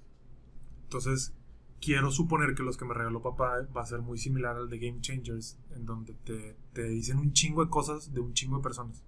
[0.83, 1.33] Entonces,
[1.81, 4.79] quiero suponer que los que me regaló papá va a ser muy similar al de
[4.79, 8.63] Game Changers, en donde te, te dicen un chingo de cosas de un chingo de
[8.63, 9.03] personas.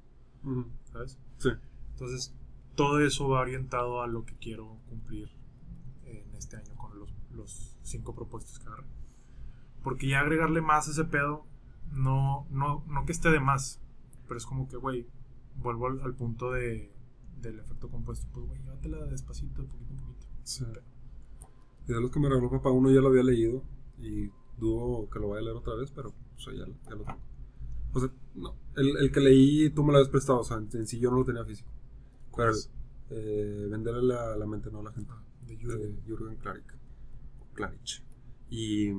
[0.91, 1.17] ¿sabes?
[1.37, 1.49] Sí.
[1.91, 2.33] Entonces,
[2.75, 5.29] todo eso va orientado a lo que quiero cumplir
[6.05, 8.87] en este año con los, los cinco propuestos que agarré.
[9.83, 11.45] Porque ya agregarle más a ese pedo,
[11.91, 13.79] no, no, no que esté de más,
[14.27, 15.05] pero es como que, güey,
[15.62, 16.91] vuelvo al, al punto de,
[17.41, 18.28] del efecto compuesto.
[18.34, 20.28] Pues, güey, llévatela despacito, de poquito en poquito.
[20.43, 20.66] Sí.
[21.88, 23.64] Y de los que me regaló papá, uno ya lo había leído
[23.97, 27.03] y dudo que lo vaya a leer otra vez, pero o sea, ya, ya lo
[27.03, 27.20] tengo.
[27.93, 30.88] O sea, no, el, el que leí tú me lo habías prestado, o sea, en,
[30.88, 31.70] sí yo no lo tenía físico.
[32.30, 32.53] ¿Cuál
[33.09, 35.12] Pero, eh, venderle la, la mente, no a la gente.
[35.45, 36.01] De Jürgen.
[36.05, 36.78] Jürgen Klarik.
[37.53, 38.03] Klarich.
[38.49, 38.89] Y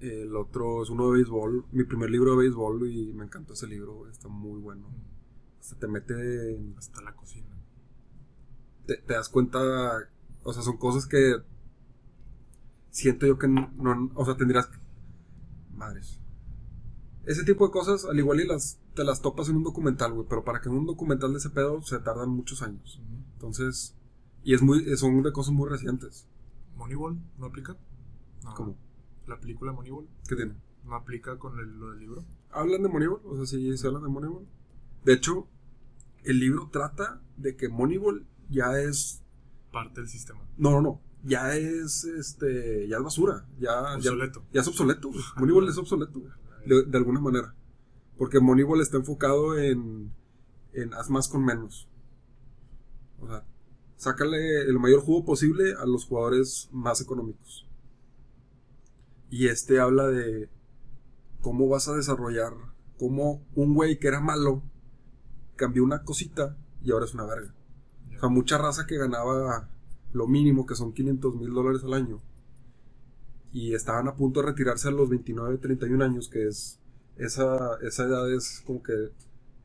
[0.00, 3.66] el otro es uno de béisbol, mi primer libro de béisbol y me encantó ese
[3.66, 4.88] libro, está muy bueno.
[5.66, 6.14] Se te mete
[6.78, 7.48] Hasta la cocina.
[8.86, 9.58] te, te das cuenta,
[10.44, 11.38] o sea, son cosas que
[12.90, 14.78] siento yo que no, no- o sea, tendrías que-
[15.74, 16.20] madres.
[17.24, 20.26] Ese tipo de cosas, al igual y las, te las topas en un documental, güey,
[20.28, 23.00] pero para que en un documental de ese pedo se tardan muchos años.
[23.32, 23.96] Entonces,
[24.44, 26.28] y es muy, son de cosas muy recientes.
[26.76, 27.76] ¿Moneyball no aplica?
[28.44, 28.54] No.
[28.54, 28.76] ¿Cómo?
[29.26, 30.54] ¿La película Moneyball ¿Qué tiene?
[30.84, 32.24] no aplica con el- lo del libro?
[32.52, 33.20] ¿Hablan de Moneyball?
[33.24, 34.46] O sea, sí, se hablan de Moneyball.
[35.04, 35.48] De hecho,
[36.26, 39.22] el libro trata de que Moneyball ya es,
[39.72, 40.40] Parte del sistema.
[40.56, 44.44] no, no, no, ya es, este, ya es basura, ya, ya, Obsoleto.
[44.52, 45.22] Ya es obsoleto, güey.
[45.36, 46.32] Moneyball es obsoleto, güey,
[46.66, 47.54] de, de alguna manera.
[48.16, 50.12] Porque Moneyball está enfocado en,
[50.72, 51.88] en haz más con menos.
[53.20, 53.44] O sea,
[53.96, 57.66] sácale el mayor jugo posible a los jugadores más económicos.
[59.30, 60.48] Y este habla de
[61.40, 62.52] cómo vas a desarrollar,
[62.98, 64.62] cómo un güey que era malo
[65.56, 67.52] cambió una cosita y ahora es una verga.
[68.16, 69.68] O sea, mucha raza que ganaba
[70.12, 72.20] lo mínimo, que son 500 mil dólares al año.
[73.52, 76.78] Y estaban a punto de retirarse a los 29, 31 años, que es
[77.16, 79.10] esa, esa edad es como que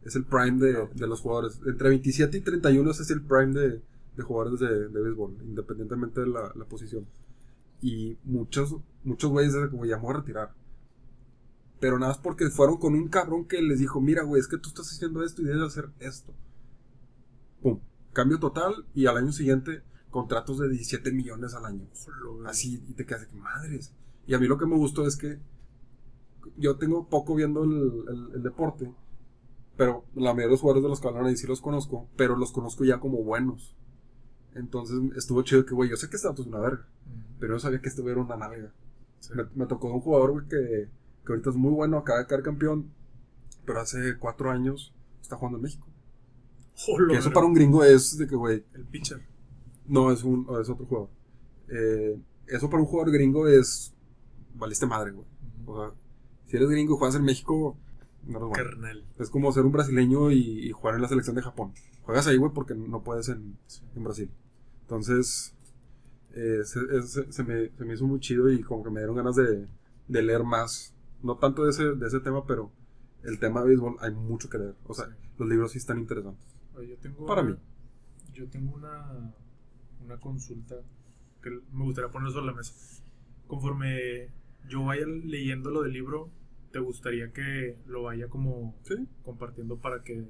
[0.03, 1.59] es el prime de, de los jugadores.
[1.65, 3.81] Entre 27 y 31 ese es el prime de,
[4.15, 7.05] de jugadores de, de béisbol, independientemente de la, la posición.
[7.81, 10.53] Y muchos, muchos güeyes como ya me voy a retirar.
[11.81, 14.57] Pero nada más porque fueron con un cabrón que les dijo, mira, güey, es que
[14.57, 16.33] tú estás haciendo esto y debes hacer esto.
[17.61, 17.79] Pum.
[18.13, 21.87] Cambio total y al año siguiente contratos de 17 millones al año.
[22.45, 23.93] Así, y te quedas de que madres.
[24.27, 25.39] Y a mí lo que me gustó es que
[26.57, 27.71] yo tengo poco viendo el,
[28.09, 28.93] el- el deporte,
[29.77, 32.35] pero la mayoría de los jugadores de los que hablan ahí sí los conozco, pero
[32.35, 33.75] los conozco ya como buenos.
[34.53, 36.85] Entonces estuvo chido que, güey, yo sé que este dato es una verga,
[37.39, 38.71] pero yo sabía que este güey era una nalga.
[39.19, 39.33] sí.
[39.35, 40.89] Me, me tocó un jugador, güey, que,
[41.25, 42.91] que ahorita es muy bueno, acaba de caer campeón,
[43.65, 45.87] pero hace cuatro años está jugando en México.
[46.75, 49.21] Jolo, Que eso para un gringo es de que, güey, El pitcher.
[49.87, 51.09] no, es, un, es otro jugador.
[51.69, 53.93] Eh, eso para un jugador gringo es.
[54.55, 55.25] Valiste madre, güey.
[55.65, 55.93] O sea,
[56.47, 57.77] si eres gringo y juegas en México,
[58.23, 58.53] no eres bueno.
[58.53, 59.05] Carnal.
[59.19, 61.71] Es como ser un brasileño y, y jugar en la selección de Japón.
[62.01, 63.83] Juegas ahí, güey, porque no puedes en, Sí.
[63.95, 64.31] en Brasil.
[64.81, 65.55] Entonces,
[66.33, 69.15] eh, se, es- se me, se me hizo muy chido y como que me dieron
[69.15, 69.67] ganas de,
[70.07, 70.93] de leer más.
[71.23, 72.71] No tanto de ese, de ese tema, pero
[73.23, 74.75] el tema de béisbol hay mucho que leer.
[74.85, 75.13] O sea, Sí.
[75.37, 76.45] los libros sí están interesantes.
[76.75, 77.55] Oye, yo tengo Para mí.
[78.33, 79.33] Yo tengo una,
[80.03, 80.75] una consulta
[81.41, 82.73] que me gustaría poner sobre la mesa.
[83.47, 84.29] Conforme
[84.69, 86.29] yo vaya leyendo lo del libro,
[86.71, 90.25] ¿te gustaría que lo vaya como Sí, compartiendo para que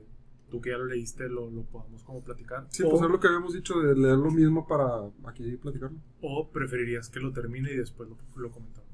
[0.49, 2.65] tú que ya lo leíste lo, lo podamos como platicar?
[2.71, 5.97] sí o, pues es lo que habíamos dicho de leer lo mismo para aquí platicarlo.
[6.21, 8.89] o preferirías que lo termine y después lo, lo comentamos?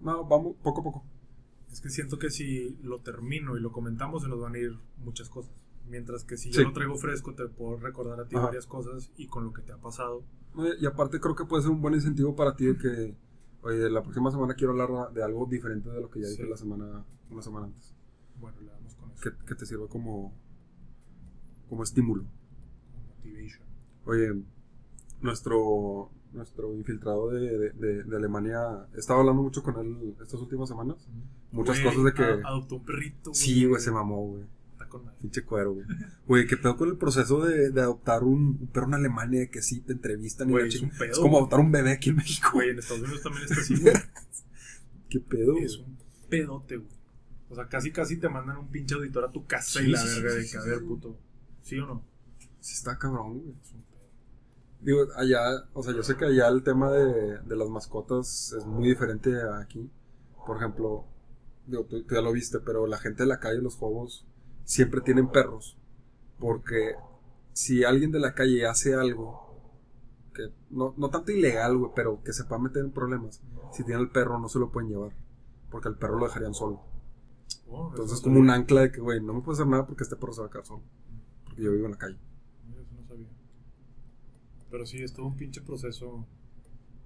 [0.00, 1.04] No, vamos poco a poco.
[1.70, 4.78] Es que siento que si lo termino y lo comentamos se nos van a ir
[4.98, 5.52] muchas cosas.
[5.88, 6.58] Mientras que si Sí.
[6.58, 8.46] yo lo traigo fresco te puedo recordar a ti Ajá.
[8.46, 10.22] varias cosas y con lo que te ha pasado.
[10.80, 13.14] Y aparte creo que puede ser un buen incentivo para ti de que,
[13.62, 16.48] oye, la próxima semana quiero hablar de algo diferente de lo que ya dije Sí.
[16.48, 17.94] la semana, una semana antes.
[18.40, 19.22] Bueno, le damos con eso.
[19.22, 20.32] Que, que te sirva como,
[21.68, 22.24] como estímulo.
[22.92, 23.62] Como motivation.
[24.06, 24.42] Oye,
[25.20, 30.68] nuestro, nuestro infiltrado de, de, de- de Alemania, estaba hablando mucho con él estas últimas
[30.68, 31.08] semanas.
[31.52, 32.22] Muchas Güey, cosas de que...
[32.22, 33.34] a- adoptó un perrito.
[33.34, 34.44] Sí, güey, se mamó, güey.
[34.72, 35.16] Está con madre.
[35.22, 35.86] Pinche cuero, güey.
[36.26, 39.48] Güey, ¿qué pedo con el proceso de, de adoptar un, un perro en Alemania?
[39.50, 41.38] Que sí te entrevistan y Güey, es un pedo, Es como güey.
[41.40, 42.50] adoptar un bebé aquí en México.
[42.54, 43.94] Güey, en Estados Unidos también está así, güey.
[45.08, 45.52] ¿Qué pedo?
[45.52, 45.64] güey?
[45.64, 45.96] Es un
[46.28, 46.90] pedote, güey.
[47.48, 50.00] O sea, casi casi te mandan un pinche auditor a tu casa Sí, y la
[50.00, 51.16] sí, verga sí, de que, a ver, puto.
[51.62, 52.04] ¿Sí o no?
[52.60, 53.54] Sí está cabrón, güey.
[53.62, 53.85] Es un.
[54.80, 55.40] Digo, allá,
[55.72, 59.30] o sea, yo sé que allá el tema de, de las mascotas es muy diferente
[59.40, 59.90] a aquí.
[60.46, 61.06] Por ejemplo,
[61.66, 64.26] digo, tú, tú ya lo viste, pero la gente de la calle, los juegos,
[64.64, 65.76] siempre tienen perros.
[66.38, 66.94] Porque
[67.52, 69.46] si alguien de la calle hace algo,
[70.34, 73.40] que no, no tanto ilegal, güey, pero que se pueda meter en problemas,
[73.72, 75.12] si tiene el perro no se lo pueden llevar.
[75.70, 76.82] Porque al perro lo dejarían solo.
[77.68, 80.04] Oh, Entonces es como un ancla de que, güey, no me puedes hacer nada porque
[80.04, 80.82] este perro se va a quedar solo.
[81.44, 82.18] Porque yo vivo en la calle.
[82.68, 83.26] Mira, Eso no sabía.
[84.76, 86.26] Pero sí, es todo un pinche proceso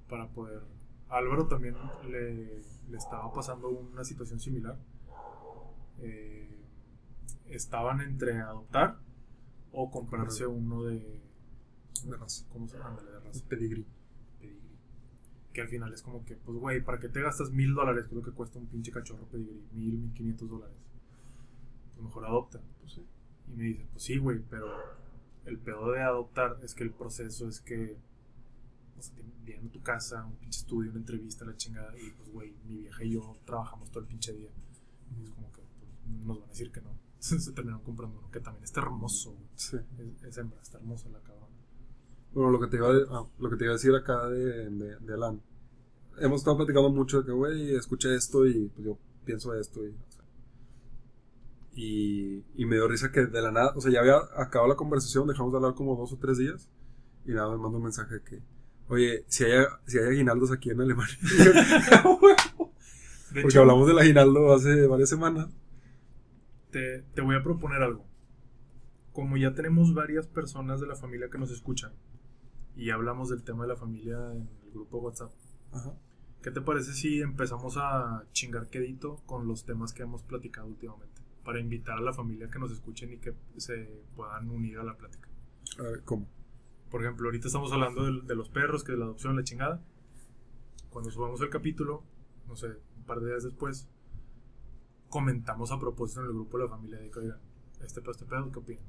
[0.08, 0.60] para poder.
[1.08, 4.76] A Álvaro también le, le estaba pasando una situación similar.
[6.00, 6.64] Eh,
[7.46, 8.98] estaban entre adoptar
[9.70, 11.20] o comprarse uno de.
[12.06, 12.44] De raza.
[12.52, 13.00] ¿Cómo se llama?
[13.00, 13.44] De raza.
[13.48, 13.86] Pedigrí.
[14.40, 14.76] Pedigrí.
[15.52, 18.10] Que al final es como que, pues, güey, ¿para qué te gastas mil dólares?
[18.10, 19.64] Lo que cuesta un pinche cachorro pedigrí.
[19.74, 20.76] Mil, mil quinientos dólares.
[21.94, 22.60] Pues mejor adopta.
[22.80, 23.06] Pues sí.
[23.46, 24.66] Y me dice, pues sí, güey, pero
[25.50, 27.96] el pedo de adoptar es que el proceso es que,
[28.96, 32.30] o sea, vienen a tu casa, un pinche estudio, una entrevista, la chingada, y pues,
[32.30, 34.50] güey, mi vieja y yo trabajamos todo el pinche día.
[35.18, 36.98] Y es como que pues, nos van a decir que no.
[37.18, 39.48] Se terminaron comprando uno que también está hermoso, güey.
[39.56, 39.76] Sí.
[39.98, 41.48] Es, es hembra, está hermosa la cabrona.
[42.32, 44.70] Bueno, lo que te iba a, ah, lo que te iba a decir acá de,
[44.70, 45.42] de, de Alan.
[46.18, 49.96] Hemos estado platicando mucho de que, güey, escuché esto y pues yo pienso esto y...
[51.74, 54.76] y, y me dio risa que de la nada, o sea, ya había acabado la
[54.76, 56.68] conversación, dejamos de hablar como dos o tres días
[57.24, 58.42] y nada, me manda un mensaje de que,
[58.88, 61.16] oye, si hay, si hay aguinaldos aquí en Alemania.
[63.30, 65.48] De Porque hecho, hablamos del aguinaldo hace varias semanas.
[66.70, 68.04] te, te voy a proponer algo.
[69.12, 71.92] Como ya tenemos varias personas de la familia que nos escuchan
[72.76, 75.32] y hablamos del tema de la familia en el grupo WhatsApp,
[75.72, 75.94] Ajá.
[76.42, 81.09] ¿qué te parece si empezamos a chingar quedito con los temas que hemos platicado últimamente?
[81.44, 84.96] Para invitar a la familia que nos escuchen y que se puedan unir a la
[84.96, 85.28] plática.
[85.78, 86.28] A ver, ¿cómo?
[86.90, 89.82] Por ejemplo, ahorita estamos hablando del- de, los perros, que de la adopción, la chingada.
[90.90, 92.02] Cuando subamos el capítulo,
[92.48, 92.66] no sé,
[92.96, 93.88] un par de días después,
[95.08, 97.38] comentamos a propósito en el grupo de la familia de que, oigan,
[97.84, 98.84] este pedo, este pedo, ¿qué opinan?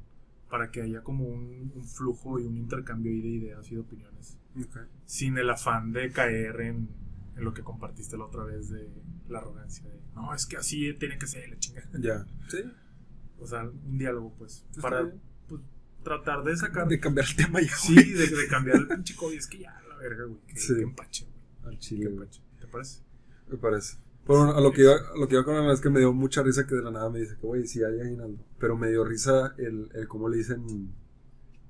[0.49, 3.81] Para que haya como un, un flujo y un intercambio ahí de ideas y de
[3.81, 4.37] opiniones.
[4.59, 4.77] Ok.
[5.05, 6.89] Sin el afán de caer en,
[7.37, 8.89] en lo que compartiste la otra vez de
[9.29, 11.87] la arrogancia de, no, es que así tiene que ser la chingada.
[11.99, 12.25] Ya.
[12.49, 12.59] Sí.
[13.39, 15.11] O sea, un diálogo, pues, Está para
[15.47, 15.61] pues,
[16.03, 16.87] tratar de sacar...
[16.87, 17.75] De cambiar el tema ya.
[17.75, 19.15] Sí, de, de cambiar el pinche.
[19.35, 20.39] Es que ya, la verga, güey.
[20.47, 20.75] Que, Sí.
[20.75, 21.73] que empache, güey.
[21.73, 22.41] Al chile, empache.
[22.59, 23.01] ¿Te parece?
[23.49, 23.97] Me parece.
[24.25, 25.99] Pero bueno, a lo que iba, a lo que iba con Ana es que me
[25.99, 28.43] dio mucha risa que de la nada me dice que, güey, sí hay aguinaldo.
[28.59, 30.93] Pero me dio risa el, el cómo le dicen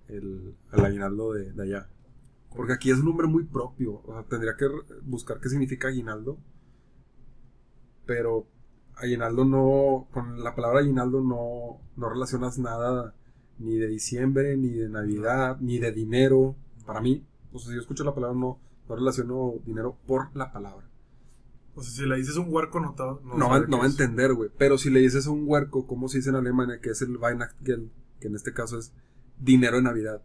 [0.09, 1.87] el, al aguinaldo de, de allá.
[2.53, 4.01] Porque aquí es un nombre muy propio.
[4.03, 4.67] O sea, tendría que
[5.03, 6.37] buscar qué significa aguinaldo.
[8.05, 8.47] Pero
[8.95, 10.07] aguinaldo no.
[10.11, 13.15] Con la palabra aguinaldo no, no relacionas nada
[13.59, 16.55] ni de diciembre, ni de Navidad, ni de dinero.
[16.85, 20.51] Para mí, o sea, si yo escucho la palabra, no, no relaciono dinero por la
[20.51, 20.87] palabra.
[21.75, 24.33] O sea, si le dices un huerco, no, te, No, va, no va a entender,
[24.33, 24.49] güey.
[24.57, 27.89] Pero si le dices un huerco, como se dice en Alemania, que es el Weihnachtsgeld,
[28.19, 28.93] que en este caso es
[29.39, 30.21] dinero de Navidad,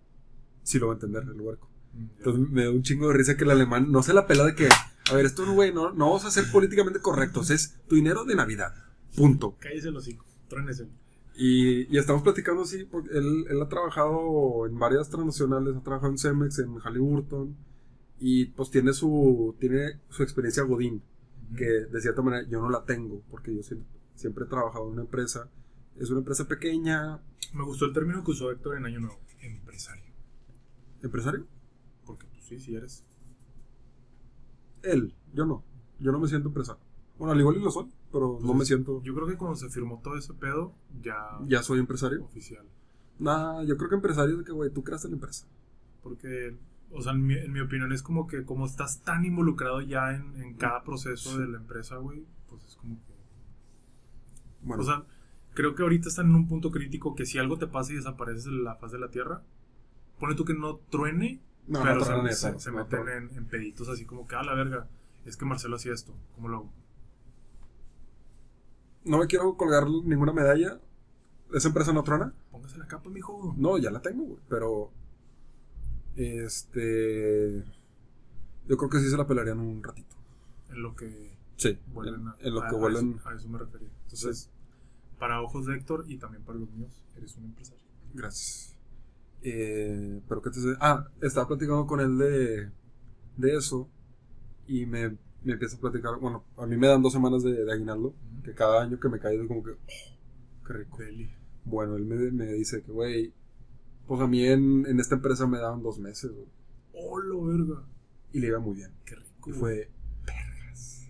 [0.63, 1.69] sí lo va a entender el huerco.
[1.95, 2.07] Mm.
[2.19, 4.55] Entonces me da un chingo de risa que el alemán no se la pela de
[4.55, 4.69] que,
[5.11, 8.35] a ver, esto, güey, no, no vamos a ser políticamente correctos, es tu dinero de
[8.35, 8.75] Navidad.
[9.17, 9.57] Punto.
[9.59, 10.25] Cállese el hocico.
[10.49, 10.89] Trónese.
[11.37, 16.13] Y, y estamos platicando así, porque él, él ha trabajado en varias transnacionales, ha trabajado
[16.13, 17.57] en Cemex, en Halliburton,
[18.19, 21.03] y pues tiene su, tiene su experiencia Godín.
[21.57, 24.93] que de cierta manera yo no la tengo, porque yo siempre, siempre he trabajado en
[24.93, 25.51] una empresa.
[25.97, 27.21] Es una empresa pequeña.
[27.55, 29.21] Me gustó el término que usó Héctor en Año Nuevo.
[29.41, 30.13] Empresario.
[31.03, 31.47] ¿Empresario?
[32.05, 33.05] Porque tú sí, sí eres.
[34.93, 35.63] Él, yo no.
[35.99, 36.83] Yo no me siento empresario.
[37.19, 39.03] Bueno, al igual y lo soy, pero no me siento.
[39.03, 41.17] Yo creo que cuando se firmó todo ese pedo, ya,
[41.47, 42.23] Ya soy empresario.
[42.25, 42.67] oficial.
[43.19, 45.47] Nah, yo creo que empresario es de que, güey, tú creaste la empresa.
[46.03, 46.57] Porque,
[46.91, 50.15] o sea, en mi, en mi opinión es como que como estás tan involucrado ya
[50.15, 53.15] en, en cada proceso de la empresa, güey, pues es como que...
[54.63, 55.05] Bueno, O sea,
[55.55, 58.45] creo que ahorita están en un punto crítico que si algo te pasa y desapareces
[58.45, 59.43] de la faz de la Tierra,
[60.21, 63.05] pone tú que no truene, no, pero no, se, no, neta, se- se no, meten
[63.05, 63.11] no.
[63.13, 64.87] en, en peditos así como que, a la verga,
[65.25, 66.71] es que Marcelo hacía esto, ¿cómo lo hago?
[69.05, 70.81] No me quiero colgar ninguna medalla.
[71.55, 72.33] ¿Esa empresa no trona?
[72.51, 73.55] Póngase la capa, mijo.
[73.57, 74.39] No, ya la tengo, güey.
[74.49, 74.91] Pero.
[76.17, 77.65] Este.
[78.67, 80.17] Yo creo que sí se la pelarían un ratito.
[80.71, 81.79] En lo que Sí.
[81.93, 83.21] vuelven En, a, en lo a- que vuelven.
[83.25, 83.89] a eso me refería.
[84.05, 84.51] Entonces,
[85.21, 87.81] para ojos de Héctor y también para los míos, eres un empresario.
[88.13, 88.76] Gracias.
[89.49, 90.59] Eh, pero qué te?
[90.81, 92.69] Ah, estaba platicando con él de,
[93.37, 93.89] de eso
[94.67, 95.11] y me,
[95.45, 96.19] me empieza a platicar.
[96.19, 99.21] Bueno, a mí me dan dos semanas de, de aguinaldo, que cada año que me
[99.21, 100.99] cae es como que, oh, qué rico.
[100.99, 101.31] Deli.
[101.65, 103.33] Bueno, él me, me dice que, güey,
[104.09, 106.49] pues a mí en, en esta empresa me daban dos meses, güey,
[106.93, 107.85] ¡Oh, lo verga!
[108.33, 108.91] y le iba muy bien.
[109.05, 109.51] ¡Qué rico!
[109.51, 109.91] Y fue,
[110.25, 111.09] perras.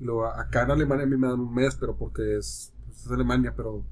[0.00, 3.06] Y luego, acá en Alemania a mí me dan un mes, pero porque es, pues,
[3.06, 3.84] es Alemania, pero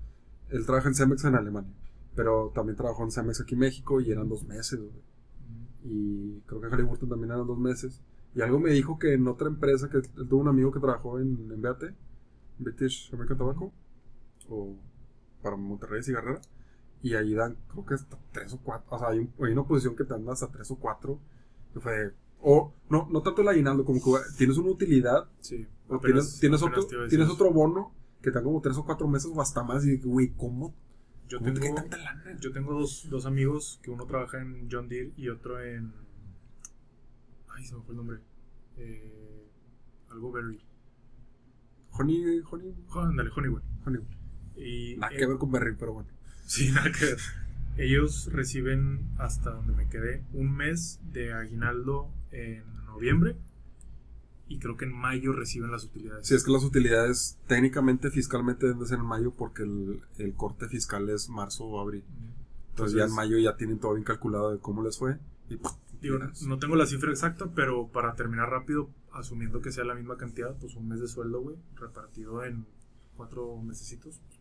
[0.48, 1.72] él trabaja en Cemex en Alemania.
[2.18, 4.90] Pero también trabajó en Cemex aquí en México y eran dos meses, güey.
[5.84, 8.02] Y creo que en Halliburton también eran dos meses.
[8.34, 11.20] Y algo me dijo que en otra empresa, que él tuvo un amigo que trabajó
[11.20, 11.84] en, en BAT,
[12.58, 13.72] British American Tobacco,
[14.48, 14.74] o
[15.44, 16.40] para Monterrey Cigarrera,
[17.02, 19.62] y ahí dan, creo que hasta tres o cuatro, o sea, hay, un- hay una
[19.64, 21.20] posición que te dan hasta tres o cuatro,
[21.72, 25.64] que fue, o no, no tanto el aguinaldo, como que tienes una utilidad, Sí.
[25.88, 29.06] o apenas- tienes, tienes, otro, tienes otro bono que te dan como tres o cuatro
[29.06, 30.74] meses o hasta más, y güey, ¿cómo,
[31.28, 32.36] Yo tengo, tanta lana?
[32.40, 35.92] yo tengo dos, dos amigos que uno trabaja en John Deere y otro en.
[37.48, 38.18] Ay, se me fue el nombre.
[38.76, 39.50] Eh,
[40.10, 40.60] algo Berry.
[41.90, 43.62] Honey, honey, Ándale, Honeywell.
[43.84, 44.00] honey.
[44.56, 46.08] Y, Nada eh, que ver con Berry, pero bueno.
[46.46, 47.18] Sí, nada que ver.
[47.76, 53.36] Ellos reciben, hasta donde me quedé, un mes de aguinaldo en noviembre.
[54.48, 56.26] Y creo que en mayo reciben las utilidades.
[56.26, 60.34] Si es que las utilidades técnicamente, fiscalmente deben de ser en mayo porque el, el
[60.34, 62.02] corte fiscal es marzo o abril.
[62.70, 65.18] Entonces, ya en mayo ya tienen todo bien calculado de cómo les fue.
[65.50, 66.08] Y
[66.46, 70.56] no tengo la cifra exacta, pero para terminar rápido, asumiendo que sea la misma cantidad,
[70.58, 72.66] pues un mes de sueldo, güey, repartido en
[73.16, 74.38] cuatro mesecitos, pues.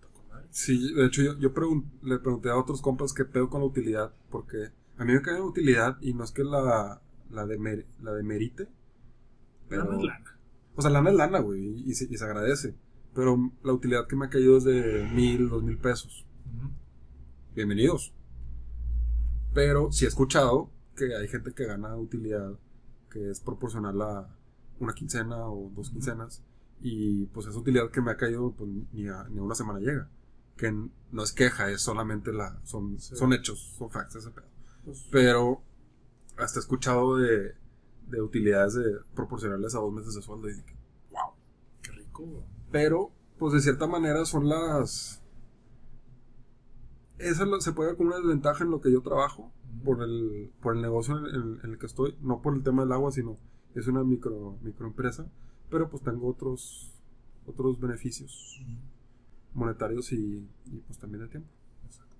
[0.51, 3.67] Sí, de hecho yo, yo pregun- le pregunté a otros compas qué pedo con la
[3.67, 7.01] utilidad, porque a mí me cae la utilidad y no es que la,
[7.31, 8.67] la, demer- la demerite.
[9.69, 10.39] Pero, Lana es lana.
[10.75, 12.75] O sea, lana es lana, güey, y, se, y se agradece.
[13.13, 16.25] Pero la utilidad que me ha caído es de mil, dos mil pesos.
[16.55, 16.69] Ujú.
[17.55, 18.13] bienvenidos.
[19.53, 22.53] Pero sí he escuchado que hay gente que gana utilidad
[23.09, 24.35] que es proporcional a
[24.79, 26.43] una quincena o dos quincenas.
[26.79, 29.79] Y pues esa utilidad que me ha caído pues, ni, a, ni a una semana
[29.79, 30.09] llega.
[30.57, 32.59] Que no es queja, es solamente la.
[32.63, 33.15] Son, Sí.
[33.15, 34.45] son hechos, son facts ese pedo.
[34.85, 35.63] Pues, Pero
[36.37, 37.55] hasta he escuchado de,
[38.07, 38.83] de utilidades de
[39.13, 40.49] proporcionales a dos meses de sueldo.
[40.49, 40.75] Y dije,
[41.11, 41.33] wow.
[41.81, 42.43] qué rico.
[42.71, 45.21] Pero, pues de cierta manera son las.
[47.17, 49.51] Esa se puede ver como una desventaja en lo que yo trabajo,
[49.83, 53.11] por el, por el negocio en, el que estoy, no por el tema del agua,
[53.11, 53.37] sino
[53.73, 55.27] es una micro, microempresa,
[55.69, 56.93] pero pues tengo otros,
[57.47, 58.63] otros beneficios
[59.53, 61.49] monetarios y, y, pues también de tiempo.
[61.85, 62.15] Exacto.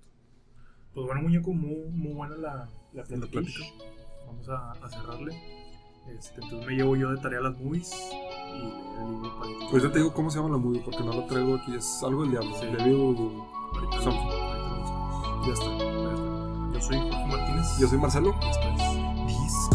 [0.94, 3.64] Pues bueno, muñeco, muy, muy buena la, la La plática.
[4.26, 5.67] Vamos a, a cerrarle.
[6.16, 7.92] Este, entonces me llevo yo de tarea las movies
[8.52, 8.60] y
[9.00, 11.24] el libro para Pues yo te digo cómo se llama la movie, porque no lo
[11.26, 12.50] traigo aquí, es algo del diablo.
[12.58, 12.66] Sí.
[12.66, 12.94] Devil
[13.74, 14.20] Ahorita, Something.
[14.20, 15.46] ahorita lo buscamos.
[15.46, 15.68] Ya está.
[16.74, 17.78] Yo soy Jorge Martínez.
[17.78, 18.34] Yo soy Marcelo.
[19.28, 19.68] Es